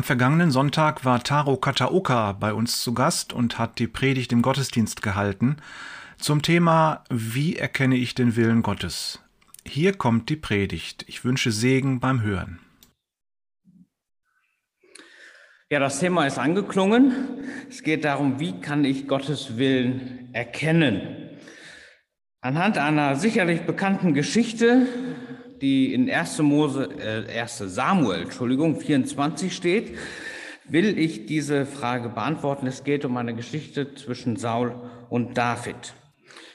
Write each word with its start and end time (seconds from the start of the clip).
Am 0.00 0.04
vergangenen 0.04 0.50
Sonntag 0.50 1.04
war 1.04 1.22
Taro 1.22 1.58
Kataoka 1.58 2.32
bei 2.32 2.54
uns 2.54 2.80
zu 2.80 2.94
Gast 2.94 3.34
und 3.34 3.58
hat 3.58 3.78
die 3.78 3.86
Predigt 3.86 4.32
im 4.32 4.40
Gottesdienst 4.40 5.02
gehalten 5.02 5.58
zum 6.16 6.40
Thema 6.40 7.04
Wie 7.10 7.56
erkenne 7.56 7.96
ich 7.96 8.14
den 8.14 8.34
Willen 8.34 8.62
Gottes? 8.62 9.22
Hier 9.62 9.92
kommt 9.92 10.30
die 10.30 10.36
Predigt. 10.36 11.04
Ich 11.06 11.22
wünsche 11.22 11.52
Segen 11.52 12.00
beim 12.00 12.22
Hören. 12.22 12.60
Ja, 15.68 15.80
das 15.80 16.00
Thema 16.00 16.26
ist 16.26 16.38
angeklungen. 16.38 17.12
Es 17.68 17.82
geht 17.82 18.06
darum, 18.06 18.40
wie 18.40 18.58
kann 18.58 18.86
ich 18.86 19.06
Gottes 19.06 19.58
Willen 19.58 20.30
erkennen? 20.32 21.38
Anhand 22.40 22.78
einer 22.78 23.16
sicherlich 23.16 23.66
bekannten 23.66 24.14
Geschichte, 24.14 24.86
die 25.60 25.94
in 25.94 26.10
1. 26.10 26.38
Mose, 26.42 26.88
äh, 26.98 27.38
1. 27.38 27.58
Samuel, 27.66 28.22
Entschuldigung, 28.22 28.80
24 28.80 29.54
steht, 29.54 29.96
will 30.68 30.98
ich 30.98 31.26
diese 31.26 31.66
Frage 31.66 32.08
beantworten. 32.08 32.66
Es 32.66 32.84
geht 32.84 33.04
um 33.04 33.16
eine 33.16 33.34
Geschichte 33.34 33.94
zwischen 33.94 34.36
Saul 34.36 34.74
und 35.08 35.36
David. 35.36 35.94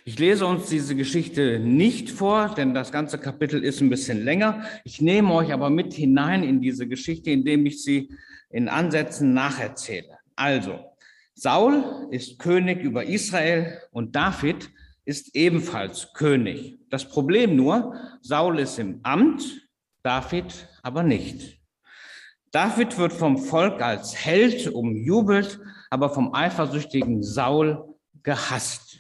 Ich 0.08 0.20
lese 0.20 0.46
uns 0.46 0.70
diese 0.70 0.96
Geschichte 0.96 1.60
nicht 1.60 2.12
vor, 2.12 2.54
denn 2.56 2.76
das 2.76 2.92
ganze 2.92 3.18
Kapitel 3.18 3.64
ist 3.64 3.82
ein 3.82 3.90
bisschen 3.90 4.24
länger. 4.24 4.64
Ich 4.84 5.02
nehme 5.02 5.34
euch 5.34 5.52
aber 5.52 5.72
mit 5.72 5.94
hinein 5.94 6.44
in 6.44 6.62
diese 6.62 6.88
Geschichte, 6.88 7.32
indem 7.32 7.66
ich 7.66 7.82
sie 7.84 8.12
in 8.52 8.70
Ansätzen 8.70 9.34
nacherzähle. 9.34 10.20
Also, 10.36 10.80
Saul 11.34 12.08
ist 12.12 12.40
König 12.40 12.84
über 12.84 13.06
Israel 13.06 13.80
und 13.92 14.16
David 14.16 14.70
ist 15.06 15.36
ebenfalls 15.36 16.14
König. 16.14 16.80
Das 16.90 17.08
Problem 17.08 17.56
nur, 17.56 17.96
Saul 18.22 18.60
ist 18.60 18.80
im 18.80 19.00
Amt, 19.04 19.70
David 20.04 20.68
aber 20.82 21.04
nicht. 21.04 21.60
David 22.52 22.98
wird 22.98 23.14
vom 23.14 23.38
Volk 23.38 23.82
als 23.82 24.16
Held 24.16 24.68
umjubelt, 24.68 25.60
aber 25.90 26.10
vom 26.10 26.34
eifersüchtigen 26.34 27.22
Saul 27.22 27.96
gehasst. 28.24 29.00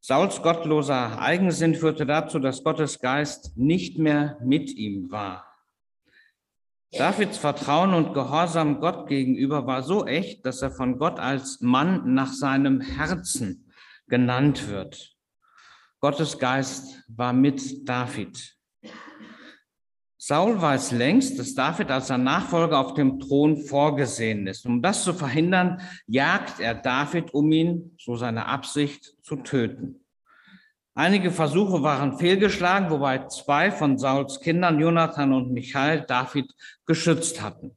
Sauls 0.00 0.42
gottloser 0.42 1.20
Eigensinn 1.20 1.74
führte 1.74 2.06
dazu, 2.06 2.38
dass 2.38 2.64
Gottes 2.64 3.00
Geist 3.00 3.56
nicht 3.56 3.98
mehr 3.98 4.38
mit 4.42 4.70
ihm 4.70 5.10
war. 5.10 5.46
Davids 6.92 7.38
Vertrauen 7.38 7.94
und 7.94 8.14
Gehorsam 8.14 8.80
Gott 8.80 9.06
gegenüber 9.06 9.66
war 9.66 9.82
so 9.82 10.06
echt, 10.06 10.44
dass 10.44 10.60
er 10.60 10.72
von 10.72 10.98
Gott 10.98 11.20
als 11.20 11.60
Mann 11.60 12.14
nach 12.14 12.32
seinem 12.32 12.80
Herzen 12.80 13.69
genannt 14.10 14.68
wird. 14.68 15.16
Gottes 16.00 16.38
Geist 16.38 17.02
war 17.08 17.32
mit 17.32 17.88
David. 17.88 18.56
Saul 20.18 20.60
weiß 20.60 20.92
längst, 20.92 21.38
dass 21.38 21.54
David 21.54 21.90
als 21.90 22.08
sein 22.08 22.24
Nachfolger 22.24 22.78
auf 22.78 22.92
dem 22.92 23.18
Thron 23.18 23.56
vorgesehen 23.56 24.46
ist. 24.46 24.66
Um 24.66 24.82
das 24.82 25.02
zu 25.02 25.14
verhindern, 25.14 25.80
jagt 26.06 26.60
er 26.60 26.74
David, 26.74 27.32
um 27.32 27.50
ihn, 27.52 27.96
so 27.98 28.16
seine 28.16 28.44
Absicht, 28.46 29.14
zu 29.22 29.36
töten. 29.36 30.04
Einige 30.94 31.30
Versuche 31.30 31.82
waren 31.82 32.18
fehlgeschlagen, 32.18 32.90
wobei 32.90 33.26
zwei 33.28 33.70
von 33.70 33.96
Sauls 33.96 34.40
Kindern, 34.40 34.78
Jonathan 34.78 35.32
und 35.32 35.52
Michael, 35.52 36.02
David 36.02 36.52
geschützt 36.84 37.40
hatten. 37.40 37.76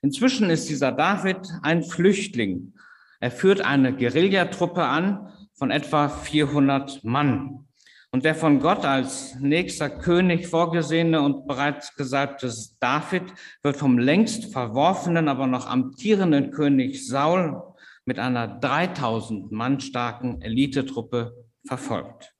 Inzwischen 0.00 0.48
ist 0.48 0.68
dieser 0.68 0.92
David 0.92 1.46
ein 1.62 1.82
Flüchtling. 1.82 2.72
Er 3.20 3.30
führt 3.30 3.60
eine 3.60 3.94
Guerillatruppe 3.94 4.84
an 4.84 5.32
von 5.58 5.70
etwa 5.70 6.08
400 6.08 7.02
Mann. 7.04 7.66
Und 8.10 8.24
der 8.24 8.34
von 8.34 8.60
Gott 8.60 8.86
als 8.86 9.38
nächster 9.40 9.90
König 9.90 10.46
vorgesehene 10.46 11.20
und 11.20 11.46
bereits 11.46 11.94
gesalbte 11.94 12.50
David 12.80 13.24
wird 13.62 13.76
vom 13.76 13.98
längst 13.98 14.52
verworfenen, 14.52 15.28
aber 15.28 15.46
noch 15.46 15.66
amtierenden 15.66 16.50
König 16.50 17.06
Saul 17.06 17.62
mit 18.06 18.18
einer 18.18 18.48
3000 18.48 19.52
Mann 19.52 19.80
starken 19.80 20.40
Elitetruppe 20.40 21.34
verfolgt. 21.66 22.37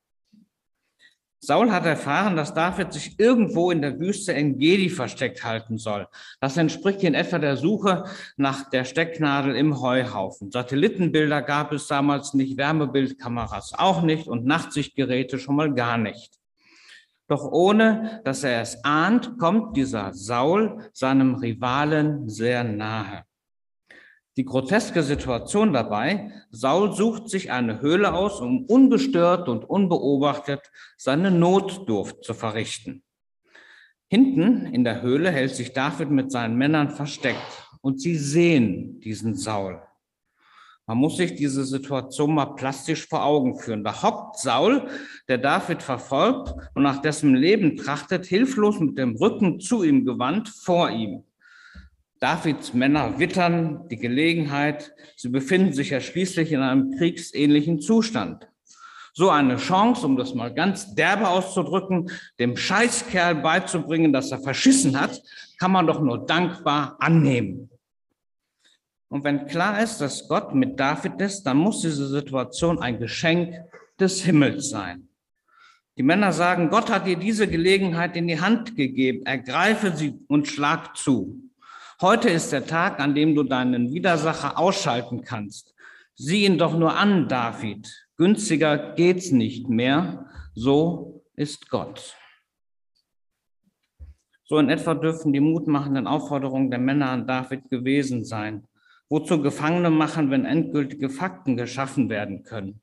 Saul 1.40 1.70
hat 1.70 1.86
erfahren, 1.86 2.36
dass 2.36 2.52
David 2.52 2.92
sich 2.92 3.18
irgendwo 3.18 3.70
in 3.70 3.80
der 3.80 4.00
Wüste 4.00 4.34
Engedi 4.34 4.90
versteckt 4.90 5.44
halten 5.44 5.78
soll. 5.78 6.08
Das 6.40 6.56
entspricht 6.56 7.04
in 7.04 7.14
etwa 7.14 7.38
der 7.38 7.56
Suche 7.56 8.04
nach 8.36 8.68
der 8.70 8.84
Stecknadel 8.84 9.54
im 9.54 9.80
Heuhaufen. 9.80 10.50
Satellitenbilder 10.50 11.42
gab 11.42 11.72
es 11.72 11.86
damals 11.86 12.34
nicht, 12.34 12.56
Wärmebildkameras 12.56 13.74
auch 13.78 14.02
nicht 14.02 14.26
und 14.26 14.46
Nachtsichtgeräte 14.46 15.38
schon 15.38 15.54
mal 15.56 15.72
gar 15.72 15.96
nicht. 15.96 16.38
Doch 17.28 17.44
ohne 17.44 18.20
dass 18.24 18.42
er 18.42 18.62
es 18.62 18.82
ahnt, 18.84 19.38
kommt 19.38 19.76
dieser 19.76 20.14
Saul 20.14 20.90
seinem 20.92 21.34
Rivalen 21.36 22.28
sehr 22.28 22.64
nahe. 22.64 23.27
Die 24.38 24.44
groteske 24.44 25.02
Situation 25.02 25.72
dabei, 25.72 26.30
Saul 26.52 26.92
sucht 26.92 27.28
sich 27.28 27.50
eine 27.50 27.80
Höhle 27.80 28.14
aus, 28.14 28.40
um 28.40 28.66
ungestört 28.66 29.48
und 29.48 29.64
unbeobachtet 29.64 30.70
seine 30.96 31.32
Notdurft 31.32 32.22
zu 32.22 32.34
verrichten. 32.34 33.02
Hinten 34.06 34.66
in 34.66 34.84
der 34.84 35.02
Höhle 35.02 35.32
hält 35.32 35.56
sich 35.56 35.72
David 35.72 36.12
mit 36.12 36.30
seinen 36.30 36.56
Männern 36.56 36.90
versteckt 36.90 37.68
und 37.80 38.00
sie 38.00 38.14
sehen 38.14 39.00
diesen 39.00 39.34
Saul. 39.34 39.82
Man 40.86 40.98
muss 40.98 41.16
sich 41.16 41.34
diese 41.34 41.64
Situation 41.64 42.32
mal 42.32 42.54
plastisch 42.54 43.08
vor 43.08 43.24
Augen 43.24 43.58
führen. 43.58 43.82
Da 43.82 44.04
hockt 44.04 44.38
Saul, 44.38 44.86
der 45.26 45.38
David 45.38 45.82
verfolgt 45.82 46.54
und 46.76 46.84
nach 46.84 47.02
dessen 47.02 47.34
Leben 47.34 47.76
trachtet, 47.76 48.24
hilflos 48.24 48.78
mit 48.78 48.98
dem 48.98 49.16
Rücken 49.16 49.58
zu 49.58 49.82
ihm 49.82 50.04
gewandt 50.04 50.48
vor 50.48 50.90
ihm. 50.90 51.24
Davids 52.20 52.74
Männer 52.74 53.18
wittern 53.18 53.88
die 53.88 53.96
Gelegenheit. 53.96 54.92
Sie 55.16 55.28
befinden 55.28 55.72
sich 55.72 55.90
ja 55.90 56.00
schließlich 56.00 56.52
in 56.52 56.60
einem 56.60 56.96
kriegsähnlichen 56.96 57.80
Zustand. 57.80 58.48
So 59.14 59.30
eine 59.30 59.56
Chance, 59.56 60.06
um 60.06 60.16
das 60.16 60.34
mal 60.34 60.52
ganz 60.52 60.94
derbe 60.94 61.28
auszudrücken, 61.28 62.10
dem 62.38 62.56
Scheißkerl 62.56 63.36
beizubringen, 63.36 64.12
dass 64.12 64.30
er 64.30 64.40
verschissen 64.40 65.00
hat, 65.00 65.22
kann 65.58 65.72
man 65.72 65.86
doch 65.86 66.00
nur 66.00 66.24
dankbar 66.26 66.96
annehmen. 67.00 67.70
Und 69.08 69.24
wenn 69.24 69.46
klar 69.46 69.82
ist, 69.82 69.98
dass 70.00 70.28
Gott 70.28 70.54
mit 70.54 70.78
David 70.78 71.20
ist, 71.20 71.42
dann 71.44 71.56
muss 71.56 71.80
diese 71.80 72.06
Situation 72.08 72.78
ein 72.78 72.98
Geschenk 72.98 73.54
des 73.98 74.22
Himmels 74.22 74.70
sein. 74.70 75.08
Die 75.96 76.02
Männer 76.04 76.32
sagen, 76.32 76.70
Gott 76.70 76.90
hat 76.90 77.06
dir 77.06 77.16
diese 77.16 77.48
Gelegenheit 77.48 78.16
in 78.16 78.28
die 78.28 78.40
Hand 78.40 78.76
gegeben, 78.76 79.26
ergreife 79.26 79.96
sie 79.96 80.14
und 80.28 80.46
schlag 80.46 80.96
zu. 80.96 81.47
Heute 82.00 82.30
ist 82.30 82.52
der 82.52 82.64
Tag, 82.64 83.00
an 83.00 83.16
dem 83.16 83.34
du 83.34 83.42
deinen 83.42 83.92
Widersacher 83.92 84.56
ausschalten 84.56 85.24
kannst. 85.24 85.74
Sieh 86.14 86.44
ihn 86.44 86.56
doch 86.56 86.78
nur 86.78 86.96
an, 86.96 87.28
David. 87.28 87.92
Günstiger 88.16 88.94
geht's 88.94 89.32
nicht 89.32 89.68
mehr. 89.68 90.30
So 90.54 91.24
ist 91.34 91.68
Gott. 91.70 92.16
So 94.44 94.60
in 94.60 94.70
etwa 94.70 94.94
dürfen 94.94 95.32
die 95.32 95.40
mutmachenden 95.40 96.06
Aufforderungen 96.06 96.70
der 96.70 96.78
Männer 96.78 97.10
an 97.10 97.26
David 97.26 97.68
gewesen 97.68 98.24
sein. 98.24 98.68
Wozu 99.08 99.42
Gefangene 99.42 99.90
machen, 99.90 100.30
wenn 100.30 100.44
endgültige 100.44 101.10
Fakten 101.10 101.56
geschaffen 101.56 102.08
werden 102.08 102.44
können? 102.44 102.80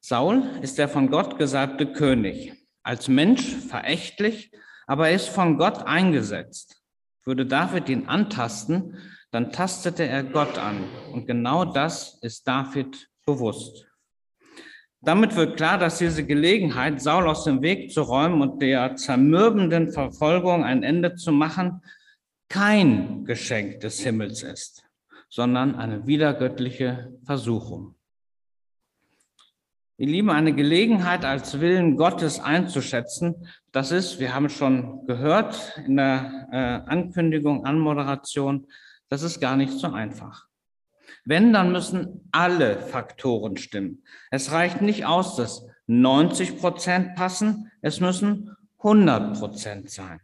Saul 0.00 0.42
ist 0.60 0.76
der 0.76 0.88
von 0.88 1.08
Gott 1.08 1.38
gesalbte 1.38 1.92
König. 1.92 2.52
Als 2.82 3.06
Mensch 3.06 3.54
verächtlich, 3.54 4.50
aber 4.88 5.08
er 5.08 5.14
ist 5.14 5.28
von 5.28 5.56
Gott 5.56 5.86
eingesetzt. 5.86 6.79
Würde 7.24 7.46
David 7.46 7.88
ihn 7.88 8.06
antasten, 8.06 8.98
dann 9.30 9.52
tastete 9.52 10.06
er 10.06 10.24
Gott 10.24 10.58
an. 10.58 10.84
Und 11.12 11.26
genau 11.26 11.64
das 11.64 12.18
ist 12.22 12.46
David 12.46 13.08
bewusst. 13.24 13.86
Damit 15.02 15.34
wird 15.34 15.56
klar, 15.56 15.78
dass 15.78 15.98
diese 15.98 16.26
Gelegenheit, 16.26 17.00
Saul 17.00 17.26
aus 17.26 17.44
dem 17.44 17.62
Weg 17.62 17.90
zu 17.90 18.02
räumen 18.02 18.42
und 18.42 18.60
der 18.60 18.96
zermürbenden 18.96 19.92
Verfolgung 19.92 20.62
ein 20.64 20.82
Ende 20.82 21.14
zu 21.14 21.32
machen, 21.32 21.82
kein 22.48 23.24
Geschenk 23.24 23.80
des 23.80 24.00
Himmels 24.00 24.42
ist, 24.42 24.84
sondern 25.28 25.74
eine 25.76 26.06
wiedergöttliche 26.06 27.12
Versuchung. 27.24 27.94
Ihr 30.00 30.06
Lieben, 30.06 30.30
eine 30.30 30.54
Gelegenheit 30.54 31.26
als 31.26 31.60
Willen 31.60 31.98
Gottes 31.98 32.40
einzuschätzen, 32.40 33.46
das 33.70 33.92
ist, 33.92 34.18
wir 34.18 34.34
haben 34.34 34.48
schon 34.48 35.04
gehört 35.04 35.78
in 35.84 35.98
der 35.98 36.48
äh, 36.50 36.90
Ankündigung, 36.90 37.66
Anmoderation, 37.66 38.66
das 39.10 39.22
ist 39.22 39.40
gar 39.40 39.56
nicht 39.56 39.74
so 39.74 39.88
einfach. 39.88 40.46
Wenn, 41.26 41.52
dann 41.52 41.70
müssen 41.70 42.26
alle 42.32 42.78
Faktoren 42.78 43.58
stimmen. 43.58 44.02
Es 44.30 44.52
reicht 44.52 44.80
nicht 44.80 45.04
aus, 45.04 45.36
dass 45.36 45.66
90 45.86 46.56
Prozent 46.56 47.14
passen, 47.14 47.70
es 47.82 48.00
müssen 48.00 48.56
100 48.78 49.38
Prozent 49.38 49.90
sein. 49.90 50.18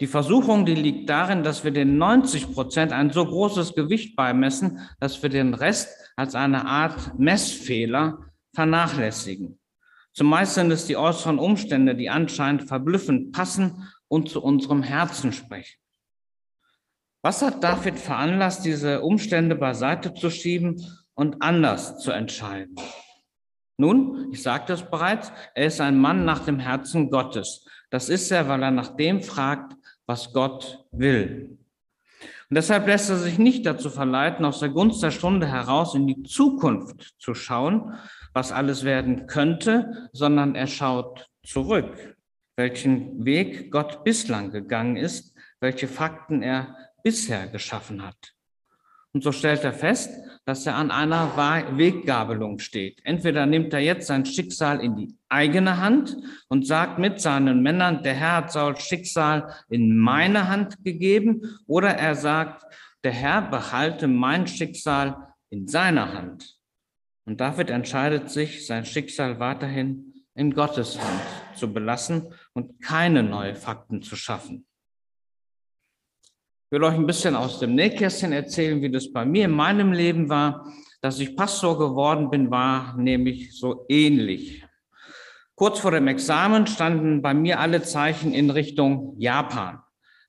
Die 0.00 0.06
Versuchung, 0.06 0.64
die 0.64 0.76
liegt 0.76 1.10
darin, 1.10 1.42
dass 1.42 1.62
wir 1.62 1.72
den 1.72 1.98
90 1.98 2.54
Prozent 2.54 2.90
ein 2.90 3.10
so 3.10 3.26
großes 3.26 3.74
Gewicht 3.74 4.16
beimessen, 4.16 4.80
dass 4.98 5.22
wir 5.22 5.28
den 5.28 5.52
Rest 5.52 5.90
als 6.16 6.34
eine 6.34 6.64
Art 6.64 7.18
Messfehler 7.18 8.30
vernachlässigen. 8.54 9.58
Zumeist 10.12 10.54
sind 10.54 10.70
es 10.70 10.86
die 10.86 10.96
äußeren 10.96 11.38
Umstände, 11.38 11.94
die 11.94 12.08
anscheinend 12.08 12.68
verblüffend 12.68 13.32
passen 13.32 13.88
und 14.08 14.28
zu 14.28 14.42
unserem 14.42 14.82
Herzen 14.82 15.32
sprechen. 15.32 15.80
Was 17.22 17.42
hat 17.42 17.64
David 17.64 17.98
veranlasst, 17.98 18.64
diese 18.64 19.00
Umstände 19.00 19.56
beiseite 19.56 20.14
zu 20.14 20.30
schieben 20.30 20.86
und 21.14 21.42
anders 21.42 21.98
zu 21.98 22.12
entscheiden? 22.12 22.76
Nun, 23.76 24.28
ich 24.30 24.42
sagte 24.42 24.74
es 24.74 24.82
bereits, 24.82 25.32
er 25.54 25.66
ist 25.66 25.80
ein 25.80 25.98
Mann 25.98 26.24
nach 26.24 26.44
dem 26.44 26.60
Herzen 26.60 27.10
Gottes. 27.10 27.66
Das 27.90 28.08
ist 28.08 28.30
er, 28.30 28.48
weil 28.48 28.62
er 28.62 28.70
nach 28.70 28.96
dem 28.96 29.20
fragt, 29.20 29.74
was 30.06 30.32
Gott 30.32 30.84
will. 30.92 31.58
Und 32.50 32.56
deshalb 32.56 32.86
lässt 32.86 33.10
er 33.10 33.16
sich 33.16 33.38
nicht 33.38 33.66
dazu 33.66 33.90
verleiten, 33.90 34.44
aus 34.44 34.60
der 34.60 34.68
Gunst 34.68 35.02
der 35.02 35.10
Stunde 35.10 35.48
heraus 35.48 35.94
in 35.94 36.06
die 36.06 36.22
Zukunft 36.22 37.14
zu 37.18 37.34
schauen, 37.34 37.94
was 38.34 38.52
alles 38.52 38.84
werden 38.84 39.26
könnte, 39.26 40.10
sondern 40.12 40.54
er 40.54 40.66
schaut 40.66 41.30
zurück, 41.44 42.16
welchen 42.56 43.24
Weg 43.24 43.70
Gott 43.70 44.04
bislang 44.04 44.50
gegangen 44.50 44.96
ist, 44.96 45.34
welche 45.60 45.88
Fakten 45.88 46.42
er 46.42 46.76
bisher 47.02 47.46
geschaffen 47.46 48.04
hat. 48.04 48.34
Und 49.12 49.22
so 49.22 49.30
stellt 49.30 49.62
er 49.62 49.72
fest, 49.72 50.10
dass 50.44 50.66
er 50.66 50.74
an 50.74 50.90
einer 50.90 51.36
Weggabelung 51.76 52.58
steht. 52.58 53.00
Entweder 53.04 53.46
nimmt 53.46 53.72
er 53.72 53.78
jetzt 53.78 54.08
sein 54.08 54.26
Schicksal 54.26 54.80
in 54.80 54.96
die 54.96 55.16
eigene 55.28 55.78
Hand 55.78 56.16
und 56.48 56.66
sagt 56.66 56.98
mit 56.98 57.20
seinen 57.20 57.62
Männern, 57.62 58.02
der 58.02 58.14
Herr 58.14 58.36
hat 58.38 58.50
Sauls 58.50 58.82
Schicksal 58.82 59.54
in 59.70 59.96
meine 59.96 60.48
Hand 60.48 60.82
gegeben, 60.82 61.60
oder 61.68 61.90
er 61.90 62.16
sagt, 62.16 62.64
der 63.04 63.12
Herr 63.12 63.42
behalte 63.42 64.08
mein 64.08 64.48
Schicksal 64.48 65.16
in 65.48 65.68
seiner 65.68 66.12
Hand. 66.12 66.53
Und 67.26 67.40
David 67.40 67.70
entscheidet 67.70 68.30
sich, 68.30 68.66
sein 68.66 68.84
Schicksal 68.84 69.40
weiterhin 69.40 70.24
in 70.34 70.52
Gottes 70.52 70.98
Hand 71.00 71.22
zu 71.56 71.72
belassen 71.72 72.34
und 72.52 72.82
keine 72.82 73.22
neuen 73.22 73.56
Fakten 73.56 74.02
zu 74.02 74.16
schaffen. 74.16 74.66
Ich 76.66 76.72
will 76.72 76.84
euch 76.84 76.94
ein 76.94 77.06
bisschen 77.06 77.36
aus 77.36 77.60
dem 77.60 77.74
Nähkästchen 77.74 78.32
erzählen, 78.32 78.82
wie 78.82 78.90
das 78.90 79.12
bei 79.12 79.24
mir 79.24 79.44
in 79.44 79.52
meinem 79.52 79.92
Leben 79.92 80.28
war. 80.28 80.66
Dass 81.00 81.20
ich 81.20 81.36
Pastor 81.36 81.78
geworden 81.78 82.30
bin, 82.30 82.50
war 82.50 82.96
nämlich 82.96 83.56
so 83.56 83.84
ähnlich. 83.88 84.64
Kurz 85.54 85.78
vor 85.78 85.92
dem 85.92 86.08
Examen 86.08 86.66
standen 86.66 87.22
bei 87.22 87.32
mir 87.32 87.60
alle 87.60 87.82
Zeichen 87.82 88.32
in 88.32 88.50
Richtung 88.50 89.14
Japan. 89.20 89.80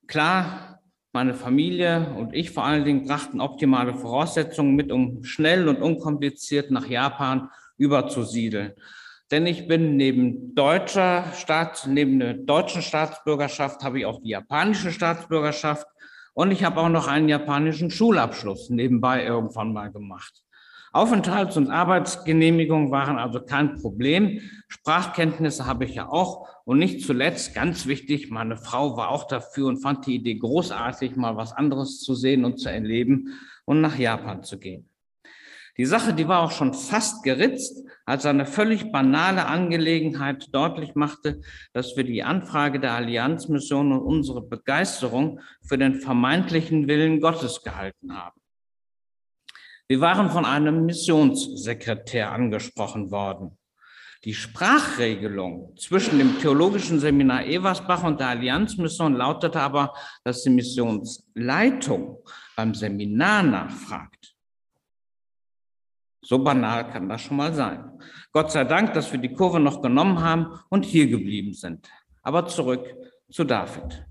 Klar, 0.06 0.75
meine 1.15 1.33
Familie 1.33 2.13
und 2.17 2.35
ich 2.35 2.51
vor 2.51 2.65
allen 2.65 2.83
Dingen 2.83 3.07
brachten 3.07 3.39
optimale 3.39 3.94
Voraussetzungen 3.94 4.75
mit, 4.75 4.91
um 4.91 5.23
schnell 5.23 5.69
und 5.69 5.81
unkompliziert 5.81 6.71
nach 6.71 6.88
Japan 6.88 7.50
überzusiedeln. 7.77 8.73
Denn 9.31 9.45
ich 9.47 9.65
bin 9.65 9.95
neben 9.95 10.53
deutscher 10.56 11.23
Staat, 11.33 11.88
neben 11.88 12.19
der 12.19 12.33
deutschen 12.33 12.81
Staatsbürgerschaft 12.81 13.81
habe 13.81 14.00
ich 14.00 14.06
auch 14.06 14.21
die 14.21 14.31
japanische 14.31 14.91
Staatsbürgerschaft 14.91 15.88
und 16.33 16.51
ich 16.51 16.65
habe 16.65 16.81
auch 16.81 16.89
noch 16.89 17.07
einen 17.07 17.29
japanischen 17.29 17.91
Schulabschluss 17.91 18.69
nebenbei 18.69 19.23
irgendwann 19.23 19.71
mal 19.71 19.94
gemacht. 19.94 20.44
Aufenthalts- 20.91 21.57
und 21.57 21.69
Arbeitsgenehmigungen 21.69 22.91
waren 22.91 23.17
also 23.17 23.39
kein 23.39 23.79
Problem. 23.79 24.41
Sprachkenntnisse 24.67 25.65
habe 25.65 25.85
ich 25.85 25.95
ja 25.95 26.09
auch. 26.09 26.50
Und 26.65 26.79
nicht 26.79 27.06
zuletzt, 27.06 27.53
ganz 27.53 27.85
wichtig, 27.85 28.31
meine 28.31 28.57
Frau 28.57 28.97
war 28.97 29.09
auch 29.09 29.27
dafür 29.27 29.67
und 29.67 29.77
fand 29.77 30.07
die 30.07 30.15
Idee 30.15 30.35
großartig, 30.35 31.15
mal 31.15 31.38
was 31.38 31.53
anderes 31.53 32.00
zu 32.00 32.15
sehen 32.15 32.44
und 32.44 32.57
zu 32.57 32.69
erleben 32.69 33.39
und 33.65 33.81
nach 33.81 33.97
Japan 33.97 34.44
zu 34.44 34.57
gehen. 34.57 34.89
Die 35.77 35.85
Sache, 35.85 36.13
die 36.13 36.27
war 36.27 36.41
auch 36.41 36.51
schon 36.51 36.73
fast 36.73 37.23
geritzt, 37.23 37.85
als 38.06 38.25
eine 38.25 38.45
völlig 38.45 38.91
banale 38.91 39.45
Angelegenheit 39.45 40.47
deutlich 40.53 40.95
machte, 40.95 41.41
dass 41.73 41.97
wir 41.97 42.03
die 42.03 42.23
Anfrage 42.23 42.79
der 42.79 42.94
Allianzmission 42.94 43.91
und 43.91 44.00
unsere 44.00 44.41
Begeisterung 44.41 45.41
für 45.62 45.77
den 45.77 45.95
vermeintlichen 45.95 46.88
Willen 46.88 47.19
Gottes 47.19 47.62
gehalten 47.62 48.15
haben. 48.15 48.39
Wir 49.88 50.00
waren 50.00 50.29
von 50.29 50.45
einem 50.45 50.85
Missionssekretär 50.85 52.31
angesprochen 52.31 53.12
worden. 53.12 53.57
Die 54.25 54.33
Sprachregelung 54.33 55.77
zwischen 55.77 56.18
dem 56.18 56.39
Theologischen 56.39 57.00
Seminar 57.00 57.45
Eversbach 57.45 58.04
und 58.04 58.19
der 58.19 58.30
Allianzmission 58.30 59.13
lautete 59.13 59.62
aber, 59.62 59.94
dass 60.24 60.42
die 60.42 60.50
Missionsleitung 60.50 62.18
beim 62.56 62.74
Seminar 62.74 63.44
nachfragt. 63.44 64.36
So 66.24 66.39
banal 66.39 66.89
kann 66.89 67.07
das 67.07 67.22
schon 67.22 67.38
mal 67.38 67.54
sein. 67.54 67.88
Gott 68.31 68.51
sei 68.51 68.63
Dank, 68.63 68.94
dass 68.94 69.12
wir 69.12 69.19
die 69.19 69.31
Kurve 69.31 69.60
noch 69.60 69.83
genommen 69.83 70.19
haben 70.19 70.60
und 70.69 70.86
hier 70.86 71.06
geblieben 71.06 71.54
sind. 71.54 71.88
Aber 72.24 72.48
zurück 72.48 72.83
zu 73.30 73.44
David. 73.44 74.07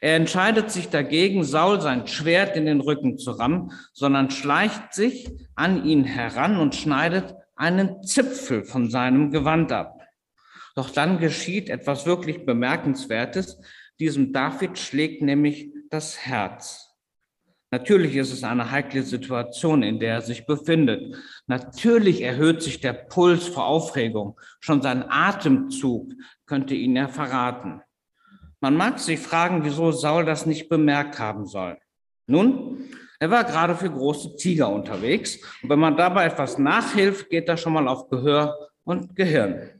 Er 0.00 0.14
entscheidet 0.14 0.70
sich 0.70 0.88
dagegen, 0.88 1.42
Saul 1.42 1.80
sein 1.80 2.06
Schwert 2.06 2.56
in 2.56 2.66
den 2.66 2.80
Rücken 2.80 3.18
zu 3.18 3.32
rammen, 3.32 3.72
sondern 3.92 4.30
schleicht 4.30 4.94
sich 4.94 5.28
an 5.56 5.84
ihn 5.84 6.04
heran 6.04 6.58
und 6.58 6.76
schneidet 6.76 7.34
einen 7.62 8.02
Zipfel 8.02 8.64
von 8.64 8.90
seinem 8.90 9.30
Gewand 9.30 9.70
ab. 9.70 10.00
Doch 10.74 10.90
dann 10.90 11.20
geschieht 11.20 11.70
etwas 11.70 12.06
wirklich 12.06 12.44
Bemerkenswertes. 12.44 13.60
Diesem 14.00 14.32
David 14.32 14.78
schlägt 14.78 15.22
nämlich 15.22 15.72
das 15.88 16.18
Herz. 16.18 16.88
Natürlich 17.70 18.16
ist 18.16 18.32
es 18.32 18.42
eine 18.42 18.72
heikle 18.72 19.04
Situation, 19.04 19.84
in 19.84 20.00
der 20.00 20.14
er 20.14 20.22
sich 20.22 20.44
befindet. 20.44 21.16
Natürlich 21.46 22.22
erhöht 22.22 22.62
sich 22.62 22.80
der 22.80 22.94
Puls 22.94 23.46
vor 23.46 23.66
Aufregung. 23.66 24.38
Schon 24.58 24.82
sein 24.82 25.04
Atemzug 25.08 26.12
könnte 26.46 26.74
ihn 26.74 26.96
ja 26.96 27.06
verraten. 27.06 27.80
Man 28.60 28.74
mag 28.74 28.98
sich 28.98 29.20
fragen, 29.20 29.64
wieso 29.64 29.92
Saul 29.92 30.24
das 30.24 30.46
nicht 30.46 30.68
bemerkt 30.68 31.20
haben 31.20 31.46
soll. 31.46 31.78
Nun, 32.26 32.90
er 33.22 33.30
war 33.30 33.44
gerade 33.44 33.76
für 33.76 33.88
große 33.88 34.34
Tiger 34.34 34.68
unterwegs. 34.68 35.38
Und 35.62 35.70
wenn 35.70 35.78
man 35.78 35.96
dabei 35.96 36.24
etwas 36.24 36.58
nachhilft, 36.58 37.30
geht 37.30 37.48
das 37.48 37.60
schon 37.60 37.72
mal 37.72 37.86
auf 37.86 38.08
Gehör 38.08 38.70
und 38.82 39.14
Gehirn. 39.14 39.70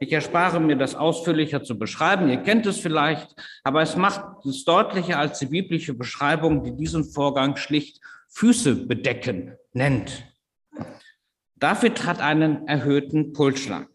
Ich 0.00 0.12
erspare 0.12 0.58
mir 0.58 0.74
das 0.74 0.96
ausführlicher 0.96 1.62
zu 1.62 1.78
beschreiben. 1.78 2.28
Ihr 2.28 2.38
kennt 2.38 2.66
es 2.66 2.80
vielleicht, 2.80 3.28
aber 3.62 3.80
es 3.82 3.94
macht 3.94 4.44
es 4.44 4.64
deutlicher 4.64 5.20
als 5.20 5.38
die 5.38 5.46
biblische 5.46 5.94
Beschreibung, 5.94 6.64
die 6.64 6.74
diesen 6.74 7.04
Vorgang 7.04 7.56
schlicht 7.56 8.00
Füße 8.28 8.74
bedecken 8.74 9.56
nennt. 9.72 10.24
David 11.54 12.04
hat 12.04 12.20
einen 12.20 12.66
erhöhten 12.66 13.32
Pulsschlag. 13.32 13.88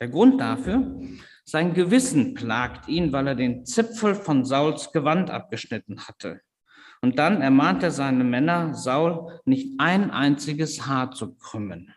Der 0.00 0.08
Grund 0.08 0.40
dafür, 0.40 1.00
sein 1.44 1.74
Gewissen 1.74 2.34
plagt 2.34 2.88
ihn, 2.88 3.12
weil 3.12 3.28
er 3.28 3.34
den 3.36 3.64
Zipfel 3.64 4.16
von 4.16 4.44
Sauls 4.44 4.90
Gewand 4.90 5.30
abgeschnitten 5.30 6.08
hatte. 6.08 6.40
Und 7.02 7.18
dann 7.18 7.42
ermahnt 7.42 7.82
er 7.82 7.90
seine 7.90 8.22
Männer, 8.22 8.74
Saul 8.74 9.40
nicht 9.44 9.78
ein 9.78 10.10
einziges 10.12 10.86
Haar 10.86 11.10
zu 11.10 11.34
krümmen. 11.34 11.92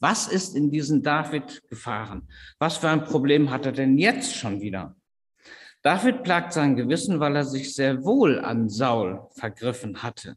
Was 0.00 0.26
ist 0.26 0.56
in 0.56 0.70
diesen 0.70 1.02
David 1.02 1.62
gefahren? 1.68 2.28
Was 2.58 2.76
für 2.76 2.88
ein 2.88 3.04
Problem 3.04 3.50
hat 3.50 3.64
er 3.64 3.72
denn 3.72 3.96
jetzt 3.96 4.34
schon 4.34 4.60
wieder? 4.60 4.96
David 5.82 6.24
plagt 6.24 6.52
sein 6.52 6.74
Gewissen, 6.74 7.20
weil 7.20 7.36
er 7.36 7.44
sich 7.44 7.74
sehr 7.74 8.02
wohl 8.04 8.40
an 8.40 8.68
Saul 8.68 9.28
vergriffen 9.30 10.02
hatte. 10.02 10.36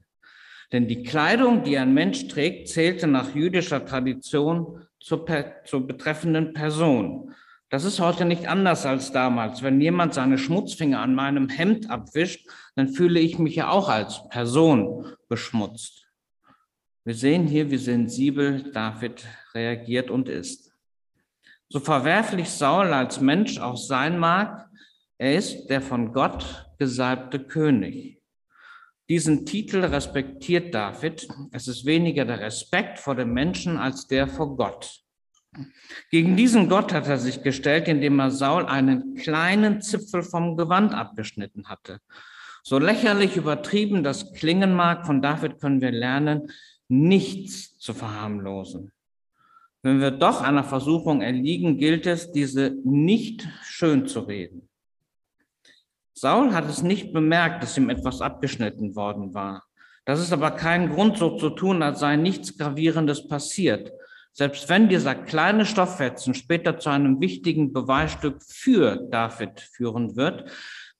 Denn 0.71 0.87
die 0.87 1.01
Kleidung, 1.01 1.63
die 1.63 1.77
ein 1.77 1.93
Mensch 1.93 2.27
trägt, 2.27 2.67
zählte 2.67 3.07
nach 3.07 3.33
jüdischer 3.33 3.83
Tradition 3.83 4.85
zur, 4.99 5.25
zur 5.65 5.87
betreffenden 5.87 6.53
Person. 6.53 7.33
Das 7.69 7.83
ist 7.83 7.99
heute 7.99 8.25
nicht 8.25 8.47
anders 8.47 8.87
als 8.87 9.11
damals. 9.11 9.61
Wenn 9.61 9.79
jemand 9.79 10.15
seine 10.15 10.39
Schmutzfinger 10.39 10.99
an 10.99 11.13
meinem 11.13 11.49
Hemd 11.49 11.89
abwischt, 11.89 12.47
dann 12.75 12.87
fühle 12.87 13.19
ich 13.19 13.37
mich 13.37 13.55
ja 13.55 13.69
auch 13.69 13.89
als 13.89 14.27
Person 14.29 15.05
beschmutzt. 15.27 16.07
Wir 17.05 17.13
sehen 17.13 17.45
hier, 17.47 17.69
wie 17.69 17.77
sensibel 17.77 18.71
David 18.71 19.25
reagiert 19.53 20.09
und 20.09 20.29
ist. 20.29 20.73
So 21.69 21.79
verwerflich 21.79 22.49
Saul 22.49 22.91
als 22.91 23.21
Mensch 23.21 23.59
auch 23.59 23.77
sein 23.77 24.17
mag, 24.17 24.67
er 25.19 25.35
ist 25.35 25.67
der 25.67 25.81
von 25.81 26.11
Gott 26.11 26.65
gesalbte 26.79 27.39
König. 27.39 28.19
Diesen 29.09 29.45
Titel 29.45 29.83
respektiert 29.83 30.73
David. 30.73 31.27
Es 31.51 31.67
ist 31.67 31.85
weniger 31.85 32.25
der 32.25 32.39
Respekt 32.39 32.99
vor 32.99 33.15
dem 33.15 33.33
Menschen 33.33 33.77
als 33.77 34.07
der 34.07 34.27
vor 34.27 34.55
Gott. 34.55 35.03
Gegen 36.11 36.35
diesen 36.35 36.69
Gott 36.69 36.93
hat 36.93 37.07
er 37.07 37.17
sich 37.17 37.43
gestellt, 37.43 37.87
indem 37.87 38.19
er 38.19 38.31
Saul 38.31 38.65
einen 38.65 39.15
kleinen 39.15 39.81
Zipfel 39.81 40.23
vom 40.23 40.57
Gewand 40.57 40.93
abgeschnitten 40.93 41.67
hatte. 41.67 41.99
So 42.63 42.77
lächerlich 42.77 43.35
übertrieben 43.35 44.03
das 44.03 44.33
klingen 44.33 44.73
mag, 44.73 45.05
von 45.05 45.21
David 45.21 45.59
können 45.59 45.81
wir 45.81 45.91
lernen, 45.91 46.51
nichts 46.87 47.77
zu 47.77 47.93
verharmlosen. 47.93 48.91
Wenn 49.81 50.01
wir 50.01 50.11
doch 50.11 50.41
einer 50.41 50.63
Versuchung 50.63 51.21
erliegen, 51.21 51.77
gilt 51.77 52.05
es, 52.05 52.31
diese 52.31 52.75
nicht 52.83 53.47
schön 53.63 54.07
zu 54.07 54.21
reden. 54.21 54.67
Saul 56.13 56.53
hat 56.53 56.69
es 56.69 56.81
nicht 56.83 57.13
bemerkt, 57.13 57.63
dass 57.63 57.77
ihm 57.77 57.89
etwas 57.89 58.19
abgeschnitten 58.19 58.95
worden 58.95 59.33
war. 59.33 59.63
Das 60.03 60.19
ist 60.19 60.33
aber 60.33 60.51
kein 60.51 60.89
Grund, 60.89 61.17
so 61.17 61.37
zu 61.37 61.49
tun, 61.51 61.81
als 61.81 62.01
sei 62.01 62.17
nichts 62.17 62.57
Gravierendes 62.57 63.27
passiert. 63.27 63.91
Selbst 64.39 64.69
wenn 64.69 64.87
dieser 64.87 65.15
kleine 65.15 65.65
Stofffetzen 65.65 66.33
später 66.33 66.79
zu 66.79 66.89
einem 66.89 67.19
wichtigen 67.19 67.73
Beweisstück 67.73 68.41
für 68.41 68.95
David 69.11 69.59
führen 69.59 70.15
wird, 70.15 70.49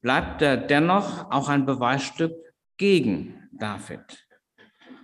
bleibt 0.02 0.42
er 0.42 0.58
dennoch 0.58 1.32
auch 1.32 1.48
ein 1.48 1.66
Beweisstück 1.66 2.34
gegen 2.76 3.48
David. 3.54 4.28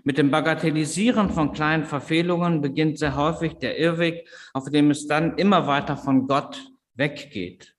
Mit 0.04 0.18
dem 0.18 0.32
Bagatellisieren 0.32 1.30
von 1.30 1.54
kleinen 1.54 1.86
Verfehlungen 1.86 2.60
beginnt 2.60 3.00
sehr 3.00 3.16
häufig 3.16 3.54
der 3.54 3.80
Irrweg, 3.80 4.28
auf 4.52 4.70
dem 4.70 4.92
es 4.92 5.08
dann 5.08 5.38
immer 5.38 5.66
weiter 5.66 5.96
von 5.96 6.28
Gott 6.28 6.62
weggeht. 6.96 7.74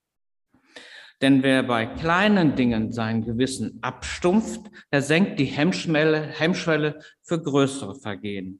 Denn 1.21 1.43
wer 1.43 1.61
bei 1.61 1.85
kleinen 1.85 2.55
Dingen 2.55 2.91
sein 2.91 3.23
Gewissen 3.23 3.77
abstumpft, 3.83 4.61
der 4.91 5.03
senkt 5.03 5.39
die 5.39 5.45
Hemmschwelle, 5.45 6.19
Hemmschwelle 6.19 6.99
für 7.21 7.39
größere 7.39 7.93
Vergehen. 7.93 8.59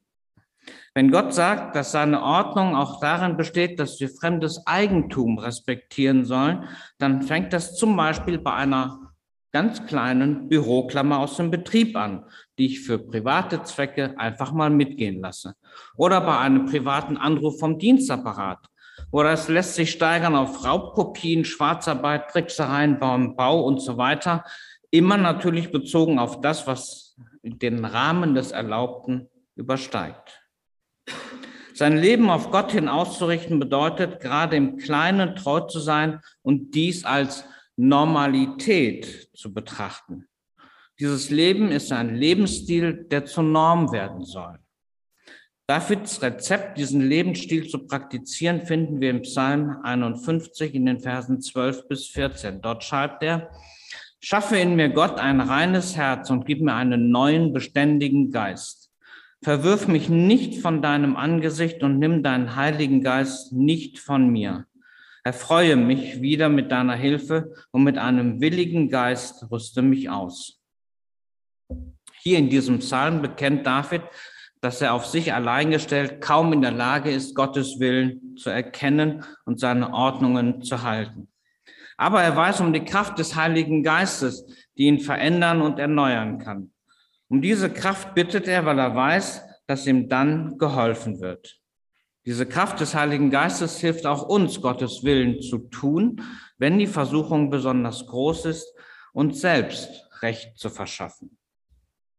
Wenn 0.94 1.12
Gott 1.12 1.34
sagt, 1.34 1.76
dass 1.76 1.92
seine 1.92 2.22
Ordnung 2.22 2.76
auch 2.76 3.00
darin 3.00 3.38
besteht, 3.38 3.80
dass 3.80 4.00
wir 4.00 4.10
fremdes 4.10 4.66
Eigentum 4.66 5.38
respektieren 5.38 6.26
sollen, 6.26 6.66
dann 6.98 7.22
fängt 7.22 7.54
das 7.54 7.76
zum 7.76 7.96
Beispiel 7.96 8.38
bei 8.40 8.54
einer 8.54 9.14
ganz 9.52 9.86
kleinen 9.86 10.50
Büroklammer 10.50 11.20
aus 11.20 11.38
dem 11.38 11.52
Betrieb 11.52 11.96
an, 11.96 12.26
die 12.58 12.68
ich 12.68 12.82
für 12.82 13.00
private 13.00 13.64
Zwecke 13.64 14.14
einfach 14.18 14.52
mal 14.52 14.70
mitgehen 14.70 15.22
lasse. 15.22 15.56
Oder 15.96 16.22
bei 16.22 16.38
einem 16.38 16.66
privaten 16.66 17.18
Anruf 17.18 17.60
vom 17.60 17.80
Dienstapparat 17.80 18.68
oder 19.12 19.32
es 19.32 19.48
lässt 19.48 19.76
sich 19.76 19.92
steigern 19.92 20.36
auf 20.36 20.66
Raubkopien, 20.66 21.46
Schwarzarbeit, 21.46 22.30
Tricksereien 22.30 23.00
beim 23.00 23.36
Bau 23.36 23.62
und 23.62 23.80
so 23.80 23.98
weiter. 23.98 24.44
Immer 24.92 25.18
natürlich 25.18 25.72
bezogen 25.72 26.20
auf 26.20 26.42
das, 26.42 26.68
was 26.68 27.16
den 27.44 27.86
Rahmen 27.86 28.36
des 28.36 28.52
Erlaubten 28.52 29.30
übersteigt. 29.56 30.47
Sein 31.78 31.96
Leben 31.96 32.32
auf 32.32 32.50
Gott 32.50 32.72
hin 32.72 32.88
auszurichten 32.88 33.60
bedeutet, 33.60 34.20
gerade 34.20 34.56
im 34.56 34.78
Kleinen 34.78 35.36
treu 35.36 35.60
zu 35.60 35.80
sein 35.80 36.22
und 36.42 36.74
dies 36.74 37.06
als 37.06 37.46
Normalität 37.76 39.30
zu 39.36 39.54
betrachten. 39.54 40.26
Dieses 41.00 41.30
Leben 41.30 41.70
ist 41.70 41.92
ein 41.92 42.16
Lebensstil, 42.16 43.06
der 43.12 43.26
zur 43.26 43.44
Norm 43.44 43.92
werden 43.92 44.26
soll. 44.26 44.58
Davids 45.68 46.20
Rezept, 46.24 46.80
diesen 46.80 47.08
Lebensstil 47.08 47.68
zu 47.68 47.86
praktizieren, 47.86 48.66
finden 48.66 49.00
wir 49.00 49.12
im 49.12 49.22
Psalm 49.22 49.78
51 49.84 50.74
in 50.74 50.88
den 50.88 51.00
Versen 51.00 51.42
12 51.42 51.88
bis 51.88 52.08
14. 52.08 52.60
Dort 52.60 52.86
schreibt 52.86 53.22
er, 53.22 53.52
Schaffe 54.20 54.58
in 54.58 54.76
mir 54.76 54.90
Gott 54.90 55.20
ein 55.20 55.42
reines 55.42 55.96
Herz 55.96 56.32
und 56.32 56.48
gib 56.48 56.60
mir 56.60 56.74
einen 56.74 57.12
neuen, 57.12 57.54
beständigen 57.54 58.32
Geist. 58.32 58.77
Verwirf 59.44 59.88
mich 59.88 60.10
nicht 60.10 60.62
von 60.62 60.82
deinem 60.82 61.16
Angesicht 61.16 61.84
und 61.84 62.00
nimm 62.00 62.24
deinen 62.24 62.56
heiligen 62.56 63.02
Geist 63.04 63.54
nicht 63.54 64.00
von 64.00 64.30
mir. 64.30 64.66
Erfreue 65.24 65.76
mich 65.76 66.22
wieder 66.22 66.50
mit 66.50 66.72
deiner 66.72 66.96
Hilfe 66.96 67.54
und 67.72 67.84
mit 67.84 67.98
einem 67.98 68.42
willigen 68.42 68.90
Geist 68.90 69.46
rüste 69.52 69.82
mich 69.82 70.10
aus. 70.10 70.60
Hier 72.20 72.40
in 72.40 72.50
diesem 72.50 72.80
Psalm 72.80 73.22
bekennt 73.22 73.68
David, 73.68 74.02
dass 74.62 74.82
er 74.82 74.94
auf 74.94 75.06
sich 75.06 75.34
allein 75.34 75.70
gestellt 75.70 76.20
kaum 76.20 76.52
in 76.54 76.62
der 76.62 76.72
Lage 76.72 77.12
ist, 77.12 77.36
Gottes 77.36 77.80
Willen 77.80 78.36
zu 78.38 78.50
erkennen 78.50 79.24
und 79.46 79.60
seine 79.60 79.94
Ordnungen 79.94 80.64
zu 80.64 80.82
halten. 80.82 81.28
Aber 81.98 82.22
er 82.22 82.36
weiß 82.36 82.62
um 82.62 82.74
die 82.74 82.86
Kraft 82.86 83.20
des 83.20 83.36
Heiligen 83.36 83.84
Geistes, 83.84 84.46
die 84.78 84.84
ihn 84.84 85.00
verändern 85.00 85.62
und 85.62 85.80
erneuern 85.80 86.40
kann. 86.40 86.72
Um 87.30 87.42
diese 87.42 87.70
Kraft 87.70 88.16
bittet 88.16 88.48
er, 88.48 88.66
weil 88.66 88.80
er 88.80 88.96
weiß, 88.96 89.44
dass 89.68 89.86
ihm 89.86 90.08
dann 90.08 90.58
geholfen 90.58 91.20
wird. 91.20 91.60
Diese 92.26 92.46
Kraft 92.46 92.80
des 92.80 92.94
Heiligen 92.94 93.30
Geistes 93.30 93.80
hilft 93.80 94.06
auch 94.06 94.24
uns, 94.24 94.62
Gottes 94.62 95.04
Willen 95.04 95.42
zu 95.42 95.60
tun, 95.70 96.22
wenn 96.58 96.78
die 96.78 96.88
Versuchung 96.88 97.50
besonders 97.50 98.06
groß 98.06 98.46
ist, 98.46 98.74
uns 99.14 99.40
selbst 99.42 100.10
Recht 100.22 100.58
zu 100.58 100.70
verschaffen. 100.70 101.38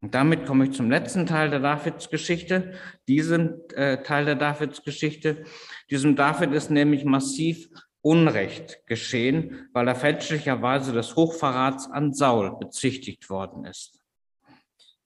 Und 0.01 0.15
damit 0.15 0.47
komme 0.47 0.67
ich 0.67 0.73
zum 0.73 0.91
letzten 0.91 1.27
Teil 1.27 1.51
der 1.51 1.61
Davids-Geschichte, 1.61 2.73
diesem 3.09 3.63
äh, 3.75 4.03
Teil 4.03 4.25
der 4.25 4.37
Davids-Geschichte. 4.37 5.45
Diesem 5.91 6.15
David 6.15 6.53
ist 6.53 6.71
nämlich 6.71 7.05
massiv 7.05 7.69
Unrecht 8.01 8.87
geschehen, 8.87 9.69
weil 9.73 9.89
er 9.89 9.97
fälschlicherweise 9.97 10.93
des 10.93 11.17
Hochverrats 11.17 11.91
an 11.91 12.15
Saul 12.15 12.57
bezichtigt 12.59 13.29
worden 13.29 13.65
ist. 13.65 13.98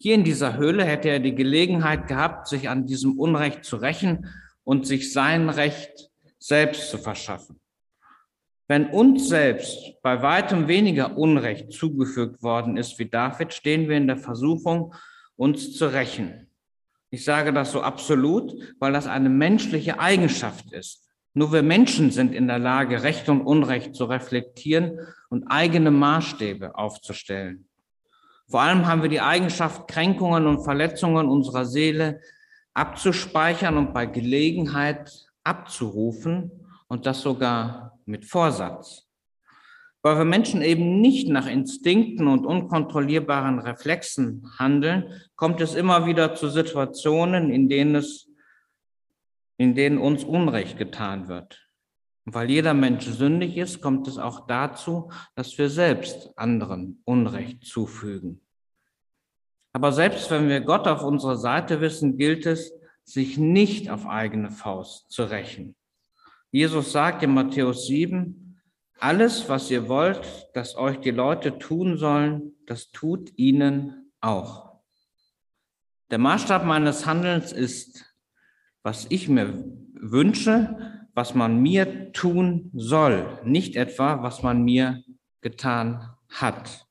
Hier 0.03 0.17
in 0.17 0.25
dieser 0.25 0.57
Höhle 0.57 0.85
hätte 0.85 1.11
er 1.11 1.21
die 1.21 1.37
Gelegenheit 1.37 2.09
gehabt, 2.09 2.49
sich 2.49 2.69
an 2.69 2.87
diesem 2.87 3.21
Unrecht 3.21 3.65
zu 3.65 3.77
rächen 3.77 4.27
und 4.65 4.85
sich 4.85 5.13
sein 5.13 5.49
Recht 5.49 6.11
selbst 6.41 6.91
zu 6.91 6.99
verschaffen. 6.99 7.61
Wenn 8.67 8.89
uns 8.89 9.29
selbst 9.29 10.03
bei 10.03 10.21
weitem 10.21 10.67
weniger 10.67 11.17
Unrecht 11.17 11.71
zugefügt 11.71 12.43
worden 12.43 12.77
ist 12.77 12.99
wie 12.99 13.09
David, 13.09 13.55
stehen 13.55 13.89
wir 13.89 13.97
in 13.97 14.09
der 14.09 14.17
Versuchung, 14.17 14.93
uns 15.37 15.77
zu 15.77 15.87
rächen. 15.87 16.49
Ich 17.11 17.25
sage 17.25 17.53
das 17.53 17.71
so 17.71 17.81
absolut, 17.81 18.53
weil 18.81 18.93
das 18.93 19.07
eine 19.07 19.29
menschliche 19.29 20.01
Eigenschaft 20.01 20.73
ist. 20.73 21.09
Nur 21.33 21.53
wir 21.53 21.63
Menschen 21.63 22.11
sind 22.11 22.35
in 22.35 22.49
der 22.49 22.59
Lage, 22.59 23.05
Recht 23.05 23.29
und 23.29 23.43
Unrecht 23.43 23.95
zu 23.95 24.07
reflektieren 24.07 24.99
und 25.31 25.47
eigene 25.47 25.93
Maßstäbe 25.93 26.75
aufzustellen. 26.75 27.69
Vor 28.53 28.61
allem 28.61 28.87
haben 28.87 29.01
wir 29.01 29.09
die 29.09 29.23
Eigenschaft, 29.23 29.89
Kränkungen 29.89 30.47
und 30.47 30.63
Verletzungen 30.63 31.27
unserer 31.27 31.65
Seele 31.65 32.21
abzuspeichern 32.75 33.79
und 33.79 33.95
bei 33.95 34.05
Gelegenheit 34.05 35.11
abzurufen 35.43 36.51
und 36.87 37.07
das 37.07 37.23
sogar 37.23 37.99
mit 38.05 38.27
Vorsatz. 38.27 39.09
Weil 40.03 40.19
wir 40.19 40.25
Menschen 40.27 40.61
eben 40.61 41.01
nicht 41.01 41.31
nach 41.31 41.47
Instinkten 41.47 42.29
und 42.29 42.45
unkontrollierbaren 42.45 43.59
Reflexen 43.59 44.47
handeln, 44.59 45.19
kommt 45.35 45.63
es 45.63 45.75
immer 45.75 46.05
wieder 46.05 46.35
zu 46.35 46.51
Situationen, 46.51 47.51
in 47.51 47.71
denen 47.71 47.95
es, 47.95 48.29
in 49.57 49.75
denen 49.75 49.97
uns 49.97 50.25
Unrecht 50.25 50.77
getan 50.77 51.27
wird. 51.27 51.72
Und 52.25 52.35
weil 52.35 52.51
jeder 52.51 52.75
Mensch 52.75 53.07
sündig 53.07 53.57
ist, 53.57 53.81
kommt 53.81 54.07
es 54.07 54.19
auch 54.19 54.47
dazu, 54.47 55.11
dass 55.35 55.59
wir 55.59 55.69
selbst 55.69 56.37
anderen 56.37 57.03
Unrecht 57.05 57.65
zufügen. 57.65 58.41
Aber 59.73 59.93
selbst 59.93 60.31
wenn 60.31 60.49
wir 60.49 60.61
Gott 60.61 60.87
auf 60.87 61.03
unserer 61.03 61.37
Seite 61.37 61.81
wissen, 61.81 62.19
gilt 62.19 62.47
es, 62.47 62.73
sich 63.05 63.39
nicht 63.39 63.91
auf 63.91 64.07
eigene 64.07 64.51
Faust 64.51 65.11
zu 65.11 65.25
rächen. 65.25 65.75
Jesus 66.53 66.93
sagt 66.93 67.23
in 67.23 67.35
Matthäus 67.35 67.87
7, 67.87 68.61
alles, 69.01 69.49
was 69.49 69.71
ihr 69.71 69.89
wollt, 69.89 70.49
dass 70.55 70.77
euch 70.77 71.01
die 71.01 71.11
Leute 71.11 71.59
tun 71.59 71.97
sollen, 71.97 72.53
das 72.67 72.93
tut 72.93 73.37
ihnen 73.37 74.13
auch. 74.21 74.79
Der 76.11 76.19
Maßstab 76.19 76.65
meines 76.65 77.07
Handelns 77.07 77.53
ist, 77.53 78.15
was 78.83 79.07
ich 79.09 79.29
mir 79.29 79.65
wünsche, 79.95 80.92
was 81.15 81.35
man 81.35 81.61
mir 81.61 82.13
tun 82.13 82.71
soll, 82.75 83.39
nicht 83.45 83.77
etwa, 83.77 84.23
was 84.23 84.43
man 84.43 84.63
mir 84.63 85.03
getan 85.41 86.09
hat. 86.29 86.87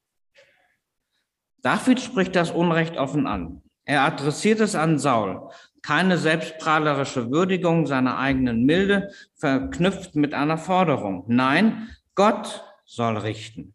David 1.62 2.00
spricht 2.00 2.36
das 2.36 2.52
Unrecht 2.52 2.98
offen 2.98 3.28
an. 3.28 3.62
Er 3.86 4.02
adressiert 4.02 4.60
es 4.60 4.76
an 4.76 5.00
Saul 5.00 5.50
keine 5.82 6.18
selbstprahlerische 6.18 7.32
Würdigung 7.32 7.88
seiner 7.88 8.18
eigenen 8.20 8.66
Milde 8.66 9.12
verknüpft 9.36 10.16
mit 10.16 10.34
einer 10.34 10.58
Forderung. 10.58 11.26
Nein, 11.28 11.90
Gott 12.16 12.64
soll 12.86 13.18
richten. 13.18 13.74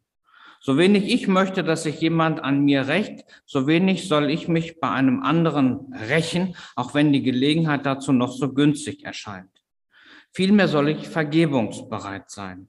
So 0.61 0.79
wenig 0.79 1.13
ich 1.13 1.29
möchte, 1.29 1.63
dass 1.63 1.85
sich 1.85 2.01
jemand 2.01 2.43
an 2.43 2.65
mir 2.65 2.89
rächt, 2.89 3.25
so 3.45 3.67
wenig 3.67 4.09
soll 4.09 4.31
ich 4.31 4.49
mich 4.49 4.81
bei 4.81 4.91
einem 4.91 5.23
anderen 5.23 5.93
rächen, 6.09 6.57
auch 6.75 6.95
wenn 6.95 7.13
die 7.13 7.23
Gelegenheit 7.23 7.87
dazu 7.87 8.13
noch 8.13 8.33
so 8.33 8.53
günstig 8.53 9.05
erscheint. 9.05 9.51
Vielmehr 10.33 10.69
soll 10.69 10.91
ich 10.91 11.09
vergebungsbereit 11.09 12.31
sein. 12.31 12.69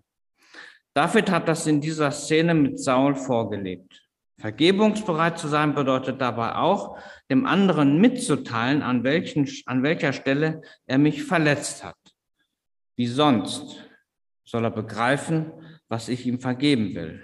David 0.94 1.30
hat 1.30 1.48
das 1.48 1.68
in 1.68 1.80
dieser 1.80 2.12
Szene 2.12 2.54
mit 2.54 2.80
Saul 2.80 3.16
vorgelebt. 3.16 4.08
Vergebungsbereit 4.40 5.40
zu 5.40 5.48
sein 5.48 5.74
bedeutet 5.74 6.22
dabei 6.22 6.56
auch, 6.56 6.98
dem 7.30 7.46
anderen 7.46 8.00
mitzuteilen, 8.00 8.82
an, 8.82 9.04
welchen, 9.04 9.48
an 9.66 9.84
welcher 9.84 10.14
Stelle 10.14 10.62
er 10.86 10.98
mich 10.98 11.24
verletzt 11.24 11.84
hat. 11.84 11.98
Wie 12.96 13.08
sonst 13.08 13.84
soll 14.46 14.64
er 14.64 14.72
begreifen, 14.72 15.52
was 15.88 16.08
ich 16.10 16.26
ihm 16.26 16.40
vergeben 16.40 16.96
will. 16.96 17.24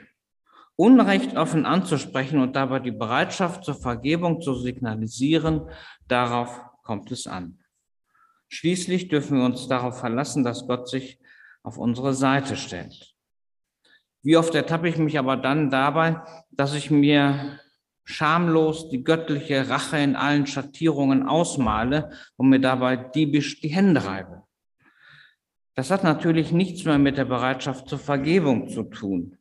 Unrecht 0.76 1.38
offen 1.38 1.66
anzusprechen 1.66 2.40
und 2.40 2.56
dabei 2.56 2.80
die 2.80 2.92
Bereitschaft 2.92 3.64
zur 3.64 3.76
Vergebung 3.76 4.42
zu 4.42 4.56
signalisieren, 4.56 5.70
darauf 6.08 6.62
kommt 6.84 7.12
es 7.12 7.28
an. 7.28 7.63
Schließlich 8.54 9.08
dürfen 9.08 9.40
wir 9.40 9.46
uns 9.46 9.68
darauf 9.68 10.00
verlassen, 10.00 10.44
dass 10.44 10.68
Gott 10.68 10.88
sich 10.88 11.18
auf 11.64 11.80
unsere 11.80 12.14
Seite 12.14 12.56
stellt. 12.56 13.16
Wie 14.22 14.38
oft 14.38 14.54
ertappe 14.54 14.88
ich 14.88 14.98
mich 14.98 15.18
aber 15.18 15.38
dann 15.38 15.72
dabei, 15.72 16.22
dass 16.52 16.76
ich 16.76 16.92
mir 16.92 17.60
schamlos 18.04 18.90
die 18.90 19.04
göttliche 19.04 19.70
Rache 19.70 19.98
in 19.98 20.16
allen 20.16 20.46
Schattierungen 20.46 21.28
ausmale 21.28 22.12
und 22.36 22.50
mir 22.50 22.60
dabei 22.60 22.96
diebisch 22.96 23.60
die 23.60 23.70
Hände 23.70 24.06
reibe. 24.06 24.44
Das 25.74 25.90
hat 25.90 26.04
natürlich 26.04 26.52
nichts 26.52 26.86
mehr 26.86 27.00
mit 27.00 27.18
der 27.18 27.26
Bereitschaft 27.26 27.90
zur 27.90 27.98
Vergebung 27.98 28.70
zu 28.70 28.84
tun. 28.84 29.36